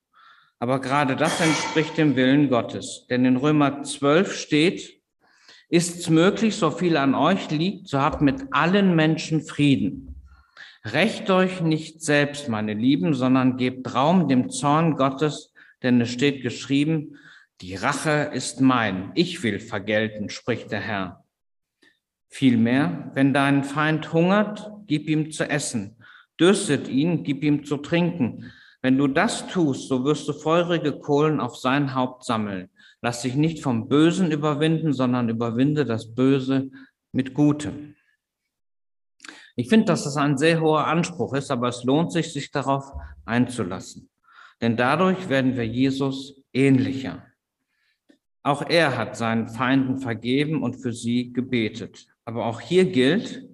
Aber 0.59 0.81
gerade 0.81 1.17
das 1.17 1.39
entspricht 1.39 1.99
dem 1.99 2.17
Willen 2.17 2.49
Gottes. 2.49 3.07
Denn 3.11 3.27
in 3.27 3.37
Römer 3.37 3.83
12 3.83 4.35
steht, 4.35 5.02
ist 5.73 6.01
es 6.01 6.11
möglich, 6.11 6.57
so 6.57 6.71
viel 6.71 6.99
an 6.99 7.15
euch 7.15 7.51
liegt, 7.51 7.89
so 7.89 7.99
habt 7.99 8.21
mit 8.21 8.43
allen 8.51 8.95
Menschen 8.95 9.41
Frieden. 9.41 10.17
Recht 10.85 11.31
euch 11.31 11.63
nicht 11.63 12.03
selbst, 12.03 12.51
meine 12.51 12.75
Lieben, 12.75 13.15
sondern 13.15 13.57
gebt 13.57 13.95
Raum 13.95 14.29
dem 14.29 14.51
Zorn 14.51 14.97
Gottes, 14.97 15.55
denn 15.83 15.99
es 16.03 16.11
steht 16.11 16.43
geschrieben, 16.43 17.17
die 17.63 17.75
Rache 17.75 18.31
ist 18.35 18.61
mein, 18.61 19.13
ich 19.15 19.43
will 19.43 19.61
vergelten, 19.61 20.29
spricht 20.29 20.71
der 20.73 20.81
Herr. 20.81 21.25
Vielmehr, 22.29 23.11
wenn 23.15 23.33
dein 23.33 23.65
Feind 23.65 24.13
hungert, 24.13 24.71
gib 24.89 25.09
ihm 25.09 25.31
zu 25.33 25.49
essen, 25.49 25.97
dürstet 26.39 26.87
ihn, 26.89 27.25
gib 27.25 27.43
ihm 27.43 27.65
zu 27.65 27.79
trinken. 27.79 28.53
Wenn 28.83 28.99
du 28.99 29.07
das 29.07 29.47
tust, 29.47 29.89
so 29.89 30.05
wirst 30.05 30.29
du 30.29 30.35
feurige 30.35 30.93
Kohlen 30.99 31.41
auf 31.41 31.57
sein 31.57 31.95
Haupt 31.95 32.25
sammeln. 32.25 32.69
Lass 33.03 33.23
dich 33.23 33.35
nicht 33.35 33.63
vom 33.63 33.89
Bösen 33.89 34.31
überwinden, 34.31 34.93
sondern 34.93 35.29
überwinde 35.29 35.85
das 35.85 36.15
Böse 36.15 36.71
mit 37.11 37.35
Gutem. 37.35 37.97
Ich 39.57 39.69
finde, 39.69 39.87
dass 39.87 40.05
das 40.05 40.17
ein 40.17 40.39
sehr 40.39 40.61
hoher 40.61 40.87
Anspruch 40.87 41.35
ist, 41.35 41.51
aber 41.51 41.69
es 41.69 41.85
lohnt 41.85 42.13
sich, 42.13 42.33
sich 42.33 42.51
darauf 42.51 42.91
einzulassen. 43.25 44.09
Denn 44.61 44.77
dadurch 44.77 45.29
werden 45.29 45.57
wir 45.57 45.67
Jesus 45.67 46.41
ähnlicher. 46.53 47.27
Auch 48.45 48.63
er 48.69 48.97
hat 48.97 49.17
seinen 49.17 49.49
Feinden 49.49 49.99
vergeben 49.99 50.63
und 50.63 50.77
für 50.77 50.93
sie 50.93 51.33
gebetet. 51.33 52.07
Aber 52.25 52.47
auch 52.47 52.61
hier 52.61 52.85
gilt, 52.85 53.49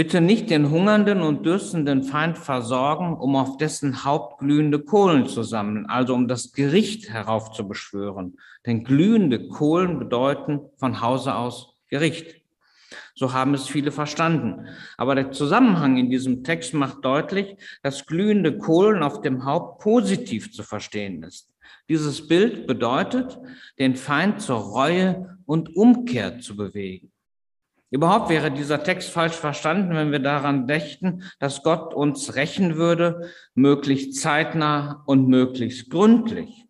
bitte 0.00 0.22
nicht 0.22 0.48
den 0.48 0.70
hungernden 0.70 1.20
und 1.20 1.44
dürstenden 1.44 2.04
Feind 2.04 2.38
versorgen, 2.38 3.12
um 3.18 3.36
auf 3.36 3.58
dessen 3.58 4.02
Haupt 4.02 4.38
glühende 4.38 4.78
Kohlen 4.78 5.26
zu 5.26 5.42
sammeln, 5.42 5.84
also 5.84 6.14
um 6.14 6.26
das 6.26 6.52
Gericht 6.52 7.10
heraufzubeschwören. 7.10 8.38
Denn 8.64 8.82
glühende 8.82 9.48
Kohlen 9.48 9.98
bedeuten 9.98 10.60
von 10.78 11.02
Hause 11.02 11.34
aus 11.34 11.74
Gericht. 11.88 12.40
So 13.14 13.34
haben 13.34 13.52
es 13.52 13.66
viele 13.66 13.92
verstanden. 13.92 14.68
Aber 14.96 15.14
der 15.14 15.32
Zusammenhang 15.32 15.98
in 15.98 16.08
diesem 16.08 16.44
Text 16.44 16.72
macht 16.72 17.04
deutlich, 17.04 17.58
dass 17.82 18.06
glühende 18.06 18.56
Kohlen 18.56 19.02
auf 19.02 19.20
dem 19.20 19.44
Haupt 19.44 19.82
positiv 19.82 20.50
zu 20.50 20.62
verstehen 20.62 21.22
ist. 21.24 21.50
Dieses 21.90 22.26
Bild 22.26 22.66
bedeutet, 22.66 23.38
den 23.78 23.96
Feind 23.96 24.40
zur 24.40 24.60
Reue 24.60 25.36
und 25.44 25.76
Umkehr 25.76 26.38
zu 26.38 26.56
bewegen. 26.56 27.12
Überhaupt 27.90 28.30
wäre 28.30 28.52
dieser 28.52 28.84
Text 28.84 29.10
falsch 29.10 29.34
verstanden, 29.34 29.94
wenn 29.94 30.12
wir 30.12 30.20
daran 30.20 30.68
dächten, 30.68 31.24
dass 31.40 31.64
Gott 31.64 31.92
uns 31.92 32.36
rächen 32.36 32.76
würde, 32.76 33.30
möglichst 33.54 34.20
zeitnah 34.20 35.02
und 35.06 35.28
möglichst 35.28 35.90
gründlich. 35.90 36.66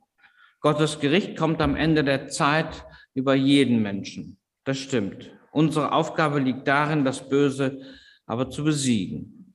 Gottes 0.61 0.99
Gericht 0.99 1.37
kommt 1.37 1.61
am 1.61 1.77
Ende 1.77 2.05
der 2.05 2.29
Zeit 2.29 2.87
über 3.15 3.35
jeden 3.35 3.83
Menschen. 3.83 4.39
Das 4.65 4.79
stimmt. 4.79 5.31
Unsere 5.53 5.93
Aufgabe 5.93 6.39
liegt 6.39 6.67
darin, 6.67 7.05
das 7.05 7.29
Böse 7.29 7.81
aber 8.25 8.49
zu 8.49 8.65
besiegen. 8.65 9.55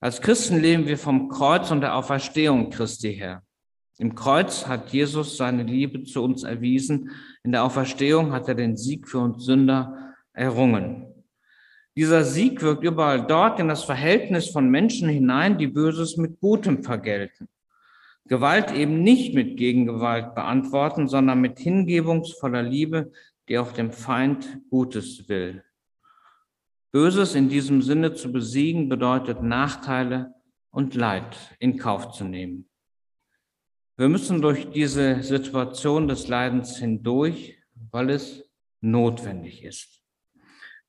Als 0.00 0.20
Christen 0.20 0.60
leben 0.60 0.86
wir 0.86 0.98
vom 0.98 1.28
Kreuz 1.28 1.70
und 1.70 1.80
der 1.80 1.96
Auferstehung 1.96 2.70
Christi 2.70 3.14
her. 3.14 3.42
Im 3.98 4.14
Kreuz 4.14 4.66
hat 4.66 4.92
Jesus 4.92 5.36
seine 5.36 5.62
Liebe 5.62 6.02
zu 6.04 6.22
uns 6.22 6.42
erwiesen. 6.42 7.10
In 7.44 7.52
der 7.52 7.64
Auferstehung 7.64 8.32
hat 8.32 8.48
er 8.48 8.54
den 8.54 8.76
Sieg 8.76 9.08
für 9.08 9.20
uns 9.20 9.44
Sünder 9.44 10.01
errungen. 10.32 11.06
Dieser 11.94 12.24
Sieg 12.24 12.62
wirkt 12.62 12.84
überall 12.84 13.26
dort 13.26 13.60
in 13.60 13.68
das 13.68 13.84
Verhältnis 13.84 14.48
von 14.48 14.70
Menschen 14.70 15.08
hinein, 15.08 15.58
die 15.58 15.66
Böses 15.66 16.16
mit 16.16 16.40
Gutem 16.40 16.82
vergelten. 16.82 17.48
Gewalt 18.26 18.72
eben 18.72 19.02
nicht 19.02 19.34
mit 19.34 19.58
Gegengewalt 19.58 20.34
beantworten, 20.34 21.06
sondern 21.06 21.40
mit 21.40 21.58
hingebungsvoller 21.58 22.62
Liebe, 22.62 23.12
die 23.48 23.58
auch 23.58 23.72
dem 23.72 23.92
Feind 23.92 24.62
Gutes 24.70 25.28
will. 25.28 25.62
Böses 26.92 27.34
in 27.34 27.48
diesem 27.48 27.82
Sinne 27.82 28.14
zu 28.14 28.32
besiegen 28.32 28.88
bedeutet 28.88 29.42
Nachteile 29.42 30.34
und 30.70 30.94
Leid 30.94 31.36
in 31.58 31.76
Kauf 31.76 32.12
zu 32.12 32.24
nehmen. 32.24 32.68
Wir 33.96 34.08
müssen 34.08 34.40
durch 34.40 34.70
diese 34.70 35.22
Situation 35.22 36.08
des 36.08 36.28
Leidens 36.28 36.78
hindurch, 36.78 37.58
weil 37.90 38.10
es 38.10 38.50
notwendig 38.80 39.62
ist. 39.64 40.01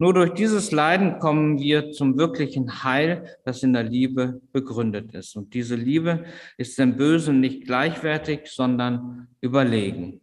Nur 0.04 0.14
durch 0.14 0.34
dieses 0.34 0.72
Leiden 0.74 1.20
kommen 1.20 1.60
wir 1.60 1.94
zum 1.94 2.18
wirklichen 2.18 2.84
Heil, 2.84 3.38
das 3.46 3.64
in 3.64 3.72
der 3.72 3.84
Liebe 3.84 4.42
begründet 4.52 5.14
ist. 5.14 5.38
Und 5.38 5.54
diese 5.54 5.76
Liebe 5.76 6.26
ist 6.58 6.78
dem 6.78 6.98
Bösen 6.98 7.40
nicht 7.40 7.64
gleichwertig, 7.64 8.48
sondern 8.52 9.30
überlegen. 9.40 10.20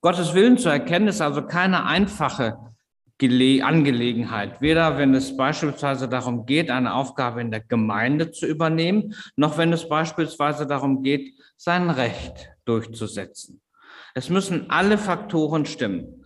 Gottes 0.00 0.34
Willen 0.34 0.58
zu 0.58 0.68
erkennen 0.68 1.06
ist 1.06 1.20
also 1.20 1.46
keine 1.46 1.86
einfache 1.86 2.58
Angelegenheit, 3.22 4.60
weder 4.60 4.98
wenn 4.98 5.14
es 5.14 5.36
beispielsweise 5.36 6.08
darum 6.08 6.44
geht, 6.44 6.72
eine 6.72 6.94
Aufgabe 6.94 7.40
in 7.42 7.52
der 7.52 7.60
Gemeinde 7.60 8.32
zu 8.32 8.48
übernehmen, 8.48 9.14
noch 9.36 9.58
wenn 9.58 9.72
es 9.72 9.88
beispielsweise 9.88 10.66
darum 10.66 11.04
geht, 11.04 11.34
sein 11.56 11.88
Recht 11.88 12.50
durchzusetzen. 12.64 13.60
Es 14.12 14.28
müssen 14.28 14.70
alle 14.70 14.98
Faktoren 14.98 15.66
stimmen. 15.66 16.19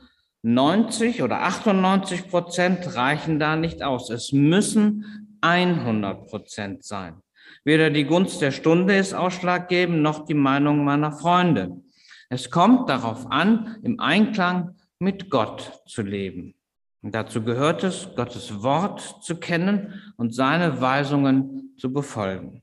90 0.44 1.22
oder 1.22 1.40
98 1.40 2.28
Prozent 2.28 2.94
reichen 2.96 3.38
da 3.38 3.56
nicht 3.56 3.82
aus. 3.82 4.10
Es 4.10 4.30
müssen 4.30 5.38
100 5.40 6.26
Prozent 6.26 6.84
sein. 6.84 7.22
Weder 7.64 7.88
die 7.88 8.04
Gunst 8.04 8.42
der 8.42 8.50
Stunde 8.50 8.94
ist 8.94 9.14
ausschlaggebend, 9.14 10.02
noch 10.02 10.26
die 10.26 10.34
Meinung 10.34 10.84
meiner 10.84 11.12
Freunde. 11.12 11.80
Es 12.28 12.50
kommt 12.50 12.90
darauf 12.90 13.30
an, 13.30 13.78
im 13.82 14.00
Einklang 14.00 14.76
mit 14.98 15.30
Gott 15.30 15.80
zu 15.86 16.02
leben. 16.02 16.54
Und 17.00 17.14
dazu 17.14 17.42
gehört 17.42 17.82
es, 17.82 18.10
Gottes 18.14 18.62
Wort 18.62 19.22
zu 19.22 19.36
kennen 19.36 19.94
und 20.18 20.34
seine 20.34 20.78
Weisungen 20.78 21.74
zu 21.78 21.90
befolgen. 21.90 22.62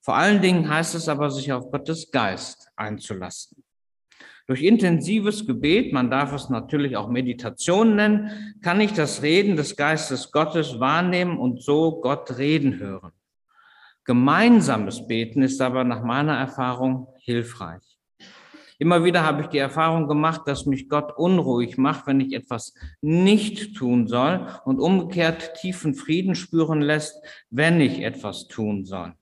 Vor 0.00 0.14
allen 0.14 0.40
Dingen 0.40 0.68
heißt 0.68 0.94
es 0.94 1.08
aber, 1.08 1.28
sich 1.32 1.52
auf 1.52 1.72
Gottes 1.72 2.12
Geist 2.12 2.68
einzulassen. 2.76 3.63
Durch 4.46 4.62
intensives 4.62 5.46
Gebet, 5.46 5.92
man 5.92 6.10
darf 6.10 6.34
es 6.34 6.50
natürlich 6.50 6.96
auch 6.96 7.08
Meditation 7.08 7.96
nennen, 7.96 8.56
kann 8.62 8.80
ich 8.80 8.92
das 8.92 9.22
Reden 9.22 9.56
des 9.56 9.74
Geistes 9.74 10.32
Gottes 10.32 10.78
wahrnehmen 10.80 11.38
und 11.38 11.62
so 11.62 12.00
Gott 12.02 12.36
reden 12.36 12.78
hören. 12.78 13.12
Gemeinsames 14.04 15.06
Beten 15.06 15.42
ist 15.42 15.62
aber 15.62 15.82
nach 15.84 16.02
meiner 16.02 16.36
Erfahrung 16.36 17.08
hilfreich. 17.20 17.80
Immer 18.78 19.02
wieder 19.02 19.22
habe 19.22 19.40
ich 19.40 19.46
die 19.46 19.58
Erfahrung 19.58 20.08
gemacht, 20.08 20.42
dass 20.46 20.66
mich 20.66 20.90
Gott 20.90 21.16
unruhig 21.16 21.78
macht, 21.78 22.06
wenn 22.06 22.20
ich 22.20 22.34
etwas 22.34 22.74
nicht 23.00 23.76
tun 23.76 24.08
soll 24.08 24.46
und 24.66 24.78
umgekehrt 24.78 25.54
tiefen 25.54 25.94
Frieden 25.94 26.34
spüren 26.34 26.82
lässt, 26.82 27.16
wenn 27.48 27.80
ich 27.80 28.00
etwas 28.00 28.46
tun 28.46 28.84
soll. 28.84 29.14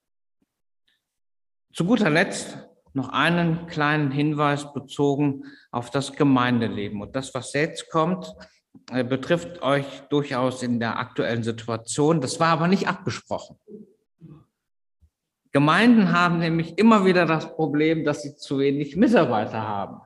Zu 1.73 1.85
guter 1.85 2.11
Letzt 2.11 2.59
noch 2.95 3.09
einen 3.09 3.67
kleinen 3.67 4.11
Hinweis 4.11 4.73
bezogen 4.73 5.45
auf 5.71 5.91
das 5.91 6.13
Gemeindeleben. 6.13 7.01
Und 7.01 7.17
das, 7.17 7.35
was 7.35 7.53
jetzt 7.53 7.91
kommt, 7.91 8.35
äh, 8.91 9.05
betrifft 9.05 9.63
euch 9.63 9.87
durchaus 10.11 10.63
in 10.63 10.81
der 10.81 10.99
aktuellen 10.99 11.43
Situation. 11.43 12.21
Das 12.21 12.41
war 12.41 12.49
aber 12.49 12.69
nicht 12.69 12.89
abgesprochen. 12.89 13.59
Gemeinden 15.53 16.13
haben 16.13 16.39
nämlich 16.39 16.79
immer 16.79 17.05
wieder 17.05 17.27
das 17.27 17.55
Problem, 17.55 18.05
dass 18.05 18.23
sie 18.23 18.35
zu 18.37 18.59
wenig 18.59 18.97
Mitarbeiter 18.97 19.61
haben. 19.61 20.01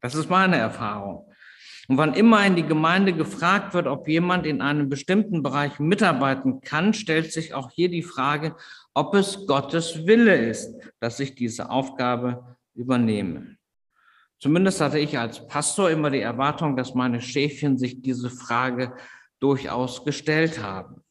Das 0.00 0.14
ist 0.14 0.28
meine 0.28 0.56
Erfahrung. 0.56 1.26
Und 1.88 1.96
wann 1.96 2.14
immer 2.14 2.44
in 2.46 2.54
die 2.56 2.66
Gemeinde 2.66 3.12
gefragt 3.12 3.74
wird, 3.74 3.86
ob 3.86 4.06
jemand 4.08 4.46
in 4.46 4.60
einem 4.60 4.88
bestimmten 4.88 5.42
Bereich 5.42 5.78
mitarbeiten 5.78 6.60
kann, 6.60 6.94
stellt 6.94 7.32
sich 7.32 7.54
auch 7.54 7.70
hier 7.70 7.88
die 7.88 8.02
Frage, 8.02 8.54
ob 8.94 9.14
es 9.14 9.46
Gottes 9.46 10.06
Wille 10.06 10.34
ist, 10.34 10.74
dass 11.00 11.20
ich 11.20 11.34
diese 11.34 11.70
Aufgabe 11.70 12.56
übernehme. 12.74 13.56
Zumindest 14.38 14.80
hatte 14.80 14.98
ich 14.98 15.18
als 15.18 15.46
Pastor 15.46 15.90
immer 15.90 16.10
die 16.10 16.20
Erwartung, 16.20 16.76
dass 16.76 16.94
meine 16.94 17.20
Schäfchen 17.20 17.78
sich 17.78 18.02
diese 18.02 18.28
Frage 18.28 18.92
durchaus 19.38 20.04
gestellt 20.04 20.62
haben. 20.62 21.02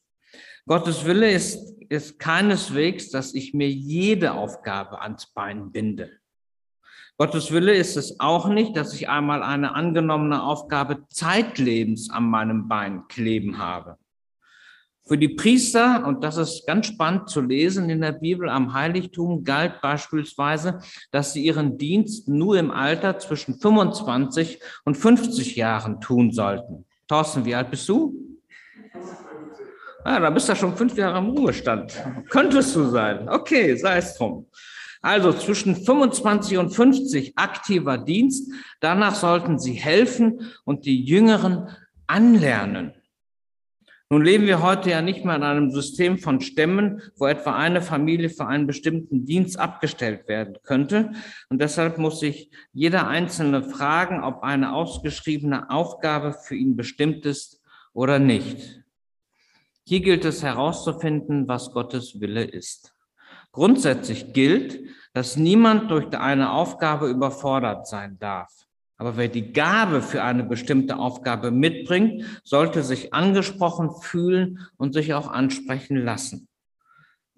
Gottes 0.66 1.06
Wille 1.06 1.32
ist 1.32 1.72
ist 1.92 2.20
keineswegs, 2.20 3.10
dass 3.10 3.34
ich 3.34 3.54
mir 3.54 3.70
jede 3.70 4.32
Aufgabe 4.32 5.02
ans 5.02 5.28
Bein 5.28 5.74
binde. 5.74 6.10
Gottes 7.18 7.52
Wille 7.52 7.76
ist 7.76 7.98
es 7.98 8.18
auch 8.22 8.48
nicht, 8.48 8.78
dass 8.78 8.94
ich 8.94 9.10
einmal 9.10 9.44
eine 9.44 9.76
angenommene 9.76 10.42
Aufgabe 10.42 11.06
zeitlebens 11.10 12.10
an 12.10 12.30
meinem 12.30 12.70
Bein 12.70 13.10
kleben 13.10 13.58
habe. 13.58 13.98
Für 15.12 15.18
die 15.18 15.28
Priester, 15.28 16.08
und 16.08 16.24
das 16.24 16.38
ist 16.38 16.66
ganz 16.66 16.88
spannend 16.88 17.30
zu 17.30 17.42
lesen 17.42 17.90
in 17.90 18.00
der 18.00 18.14
Bibel, 18.14 18.48
am 18.48 18.74
Heiligtum 18.74 19.44
galt 19.44 19.82
beispielsweise, 19.82 20.80
dass 21.12 21.34
sie 21.34 21.44
ihren 21.44 21.78
Dienst 21.78 22.30
nur 22.30 22.58
im 22.58 22.72
Alter 22.72 23.20
zwischen 23.20 23.60
25 23.60 24.62
und 24.86 24.96
50 24.96 25.58
Jahren 25.58 26.00
tun 26.00 26.32
sollten. 26.32 26.86
Thorsten, 27.10 27.44
wie 27.44 27.54
alt 27.54 27.70
bist 27.70 27.90
du? 27.90 28.16
Ah, 30.06 30.22
da 30.22 30.30
bist 30.30 30.48
du 30.48 30.56
schon 30.56 30.78
fünf 30.78 30.96
Jahre 30.96 31.18
im 31.18 31.32
Ruhestand. 31.32 31.92
Könntest 32.30 32.74
du 32.78 32.86
sein. 32.86 33.28
Okay, 33.28 33.76
sei 33.76 33.98
es 33.98 34.16
drum. 34.16 34.48
Also 35.02 35.34
zwischen 35.34 35.76
25 35.76 36.58
und 36.58 36.70
50 36.70 37.34
aktiver 37.36 37.98
Dienst. 37.98 38.50
Danach 38.80 39.16
sollten 39.16 39.60
sie 39.60 39.74
helfen 39.74 40.54
und 40.64 40.86
die 40.86 41.04
Jüngeren 41.04 41.68
anlernen. 42.08 42.94
Nun 44.12 44.26
leben 44.26 44.46
wir 44.46 44.62
heute 44.62 44.90
ja 44.90 45.02
nicht 45.02 45.24
mehr 45.24 45.38
in 45.38 45.44
einem 45.44 45.72
System 45.72 46.18
von 46.18 46.42
Stämmen, 46.42 47.02
wo 47.16 47.28
etwa 47.28 47.56
eine 47.56 47.82
Familie 47.82 48.30
für 48.30 48.46
einen 48.46 48.68
bestimmten 48.68 49.24
Dienst 49.24 49.58
abgestellt 49.58 50.28
werden 50.28 50.58
könnte. 50.64 51.14
Und 51.48 51.62
deshalb 51.62 51.98
muss 51.98 52.20
sich 52.20 52.52
jeder 52.74 53.08
Einzelne 53.08 53.64
fragen, 53.64 54.22
ob 54.22 54.44
eine 54.44 54.74
ausgeschriebene 54.74 55.70
Aufgabe 55.70 56.34
für 56.34 56.56
ihn 56.56 56.76
bestimmt 56.76 57.26
ist 57.26 57.62
oder 57.94 58.20
nicht. 58.20 58.84
Hier 59.86 60.02
gilt 60.02 60.26
es 60.26 60.44
herauszufinden, 60.44 61.48
was 61.48 61.72
Gottes 61.72 62.20
Wille 62.20 62.44
ist. 62.44 62.94
Grundsätzlich 63.54 64.34
gilt, 64.34 64.78
dass 65.14 65.38
niemand 65.38 65.90
durch 65.90 66.14
eine 66.18 66.52
Aufgabe 66.52 67.08
überfordert 67.08 67.88
sein 67.88 68.20
darf. 68.20 68.52
Aber 69.02 69.18
wer 69.18 69.30
die 69.30 69.52
Gabe 69.52 70.04
für 70.04 70.22
eine 70.22 70.44
bestimmte 70.44 70.98
Aufgabe 70.98 71.50
mitbringt, 71.50 72.24
sollte 72.44 72.84
sich 72.84 73.16
angesprochen 73.16 73.90
fühlen 74.00 74.60
und 74.78 74.94
sich 74.94 75.16
auch 75.16 75.28
ansprechen 75.28 75.98
lassen. 75.98 76.48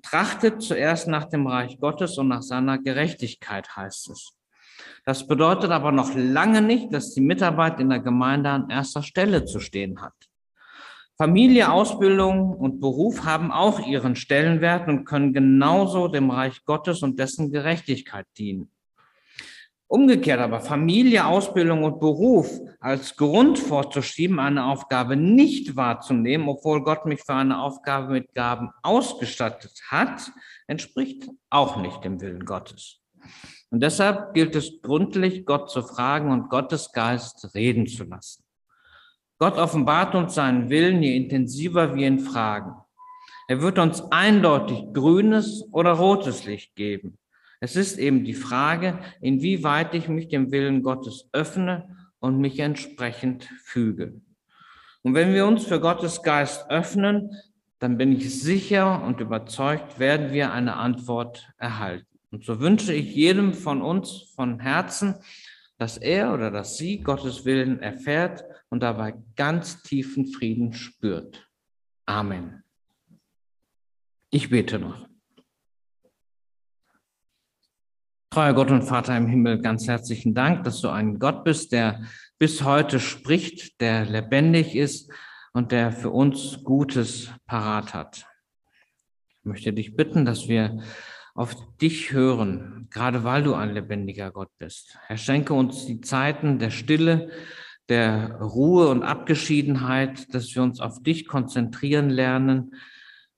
Trachtet 0.02 0.62
zuerst 0.62 1.08
nach 1.08 1.24
dem 1.24 1.48
Reich 1.48 1.80
Gottes 1.80 2.18
und 2.18 2.28
nach 2.28 2.42
seiner 2.42 2.80
Gerechtigkeit, 2.80 3.78
heißt 3.78 4.10
es. 4.10 4.34
Das 5.06 5.26
bedeutet 5.26 5.72
aber 5.72 5.94
noch 5.94 6.14
lange 6.16 6.62
nicht, 6.62 6.94
dass 6.94 7.14
die 7.14 7.22
Mitarbeit 7.22 7.80
in 7.80 7.88
der 7.88 8.02
Gemeinde 8.02 8.50
an 8.50 8.70
erster 8.70 9.02
Stelle 9.02 9.46
zu 9.46 9.62
stehen 9.62 10.02
hat. 10.02 10.16
Familie, 11.16 11.72
Ausbildung 11.72 12.58
und 12.58 12.82
Beruf 12.82 13.24
haben 13.24 13.54
auch 13.54 13.80
ihren 13.88 14.18
Stellenwert 14.18 14.90
und 14.90 15.06
können 15.06 15.32
genauso 15.32 16.10
dem 16.10 16.30
Reich 16.30 16.66
Gottes 16.66 17.04
und 17.04 17.18
dessen 17.20 17.54
Gerechtigkeit 17.54 18.28
dienen. 18.38 18.73
Umgekehrt 19.94 20.40
aber 20.40 20.60
Familie, 20.60 21.24
Ausbildung 21.28 21.84
und 21.84 22.00
Beruf 22.00 22.50
als 22.80 23.16
Grund 23.16 23.60
vorzuschieben, 23.60 24.40
eine 24.40 24.66
Aufgabe 24.66 25.16
nicht 25.16 25.76
wahrzunehmen, 25.76 26.50
obwohl 26.50 26.84
Gott 26.84 27.06
mich 27.06 27.22
für 27.22 27.36
eine 27.36 27.62
Aufgabe 27.62 28.14
mit 28.14 28.34
Gaben 28.34 28.72
ausgestattet 28.82 29.80
hat, 29.90 30.32
entspricht 30.66 31.30
auch 31.52 31.78
nicht 31.78 32.04
dem 32.04 32.20
Willen 32.22 32.44
Gottes. 32.44 33.02
Und 33.70 33.84
deshalb 33.84 34.34
gilt 34.34 34.56
es 34.56 34.82
gründlich, 34.82 35.46
Gott 35.46 35.70
zu 35.70 35.84
fragen 35.84 36.32
und 36.32 36.50
Gottes 36.50 36.92
Geist 36.92 37.54
reden 37.54 37.86
zu 37.86 38.06
lassen. 38.06 38.44
Gott 39.38 39.60
offenbart 39.60 40.16
uns 40.16 40.34
seinen 40.34 40.72
Willen, 40.72 41.04
je 41.04 41.16
intensiver 41.16 41.94
wir 41.94 42.08
ihn 42.08 42.20
fragen. 42.20 42.74
Er 43.48 43.62
wird 43.62 43.78
uns 43.78 44.02
eindeutig 44.12 44.86
grünes 44.92 45.64
oder 45.72 45.92
rotes 45.92 46.46
Licht 46.46 46.74
geben. 46.74 47.20
Es 47.64 47.78
ist 47.78 47.98
eben 47.98 48.26
die 48.26 48.34
Frage, 48.34 49.00
inwieweit 49.22 49.96
ich 49.96 50.10
mich 50.10 50.28
dem 50.28 50.52
Willen 50.52 50.84
Gottes 50.84 51.30
öffne 51.32 51.96
und 52.20 52.38
mich 52.38 52.60
entsprechend 52.60 53.46
füge. 53.64 54.20
Und 55.02 55.14
wenn 55.14 55.34
wir 55.34 55.46
uns 55.48 55.64
für 55.66 55.80
Gottes 55.80 56.24
Geist 56.24 56.70
öffnen, 56.70 57.32
dann 57.80 57.98
bin 57.98 58.12
ich 58.12 58.38
sicher 58.42 59.02
und 59.02 59.22
überzeugt, 59.22 59.98
werden 59.98 60.34
wir 60.34 60.52
eine 60.52 60.76
Antwort 60.76 61.54
erhalten. 61.58 62.06
Und 62.32 62.44
so 62.44 62.60
wünsche 62.60 62.94
ich 62.94 63.16
jedem 63.16 63.54
von 63.54 63.82
uns 63.82 64.34
von 64.36 64.60
Herzen, 64.60 65.16
dass 65.78 65.98
er 65.98 66.34
oder 66.34 66.52
dass 66.52 66.76
sie 66.76 67.00
Gottes 67.00 67.46
Willen 67.46 67.80
erfährt 67.80 68.44
und 68.68 68.84
dabei 68.84 69.14
ganz 69.38 69.82
tiefen 69.84 70.28
Frieden 70.28 70.74
spürt. 70.74 71.50
Amen. 72.06 72.62
Ich 74.32 74.50
bete 74.50 74.80
noch. 74.80 75.13
Treuer 78.34 78.54
Gott 78.54 78.72
und 78.72 78.82
Vater 78.82 79.16
im 79.16 79.28
Himmel, 79.28 79.62
ganz 79.62 79.88
herzlichen 79.88 80.34
Dank, 80.34 80.64
dass 80.64 80.82
du 80.82 80.90
ein 80.90 81.20
Gott 81.20 81.44
bist, 81.44 81.72
der 81.72 82.02
bis 82.40 82.64
heute 82.64 83.00
spricht, 83.00 83.80
der 83.80 84.06
lebendig 84.06 84.76
ist 84.76 85.12
und 85.54 85.72
der 85.72 85.92
für 85.92 86.10
uns 86.10 86.64
Gutes 86.64 87.30
parat 87.46 87.94
hat. 87.94 88.26
Ich 89.38 89.46
möchte 89.46 89.72
dich 89.72 89.96
bitten, 89.96 90.26
dass 90.26 90.48
wir 90.48 90.82
auf 91.36 91.56
dich 91.78 92.12
hören, 92.12 92.88
gerade 92.90 93.24
weil 93.24 93.44
du 93.44 93.54
ein 93.54 93.72
lebendiger 93.72 94.32
Gott 94.32 94.50
bist. 94.58 94.98
Herr, 95.06 95.18
schenke 95.18 95.54
uns 95.54 95.86
die 95.86 96.02
Zeiten 96.02 96.58
der 96.58 96.72
Stille, 96.72 97.30
der 97.88 98.38
Ruhe 98.42 98.88
und 98.88 99.04
Abgeschiedenheit, 99.04 100.34
dass 100.34 100.56
wir 100.56 100.64
uns 100.64 100.80
auf 100.80 101.04
dich 101.04 101.28
konzentrieren 101.28 102.10
lernen, 102.10 102.74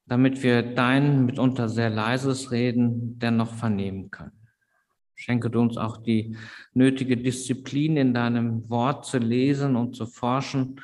damit 0.06 0.42
wir 0.42 0.62
dein 0.62 1.26
mitunter 1.26 1.68
sehr 1.68 1.90
leises 1.90 2.52
Reden 2.52 3.20
dennoch 3.20 3.54
vernehmen 3.56 4.10
können. 4.10 4.45
Schenke 5.16 5.50
du 5.50 5.62
uns 5.62 5.78
auch 5.78 5.98
die 5.98 6.36
nötige 6.74 7.18
Disziplin 7.18 7.98
in 7.98 8.14
deinem 8.14 8.70
Wort 8.70 9.06
zu 9.06 9.18
lesen 9.18 9.76
und 9.76 9.96
zu 9.96 10.06
forschen 10.06 10.82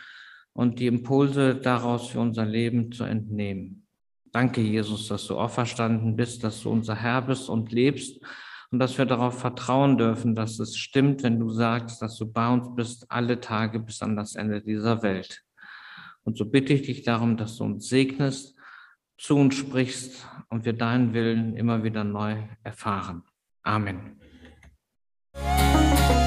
und 0.53 0.79
die 0.79 0.87
Impulse 0.87 1.55
daraus 1.55 2.09
für 2.09 2.19
unser 2.19 2.45
Leben 2.45 2.91
zu 2.91 3.03
entnehmen. 3.03 3.85
Danke, 4.31 4.61
Jesus, 4.61 5.09
dass 5.09 5.27
du 5.27 5.37
auferstanden 5.37 6.15
bist, 6.15 6.43
dass 6.43 6.61
du 6.61 6.69
unser 6.69 6.95
Herr 6.95 7.21
bist 7.21 7.49
und 7.49 7.71
lebst 7.71 8.23
und 8.71 8.79
dass 8.79 8.97
wir 8.97 9.05
darauf 9.05 9.39
vertrauen 9.39 9.97
dürfen, 9.97 10.35
dass 10.35 10.59
es 10.59 10.77
stimmt, 10.77 11.23
wenn 11.23 11.39
du 11.39 11.49
sagst, 11.49 12.01
dass 12.01 12.17
du 12.17 12.31
bei 12.31 12.47
uns 12.47 12.73
bist 12.73 13.11
alle 13.11 13.41
Tage 13.41 13.79
bis 13.79 14.01
an 14.01 14.15
das 14.15 14.35
Ende 14.35 14.61
dieser 14.61 15.03
Welt. 15.03 15.43
Und 16.23 16.37
so 16.37 16.45
bitte 16.45 16.73
ich 16.73 16.83
dich 16.83 17.03
darum, 17.03 17.35
dass 17.35 17.57
du 17.57 17.65
uns 17.65 17.89
segnest, 17.89 18.55
zu 19.17 19.35
uns 19.35 19.55
sprichst 19.55 20.25
und 20.49 20.65
wir 20.65 20.73
deinen 20.73 21.13
Willen 21.13 21.55
immer 21.55 21.83
wieder 21.83 22.03
neu 22.03 22.37
erfahren. 22.63 23.23
Amen. 23.63 24.20
Música 25.33 26.20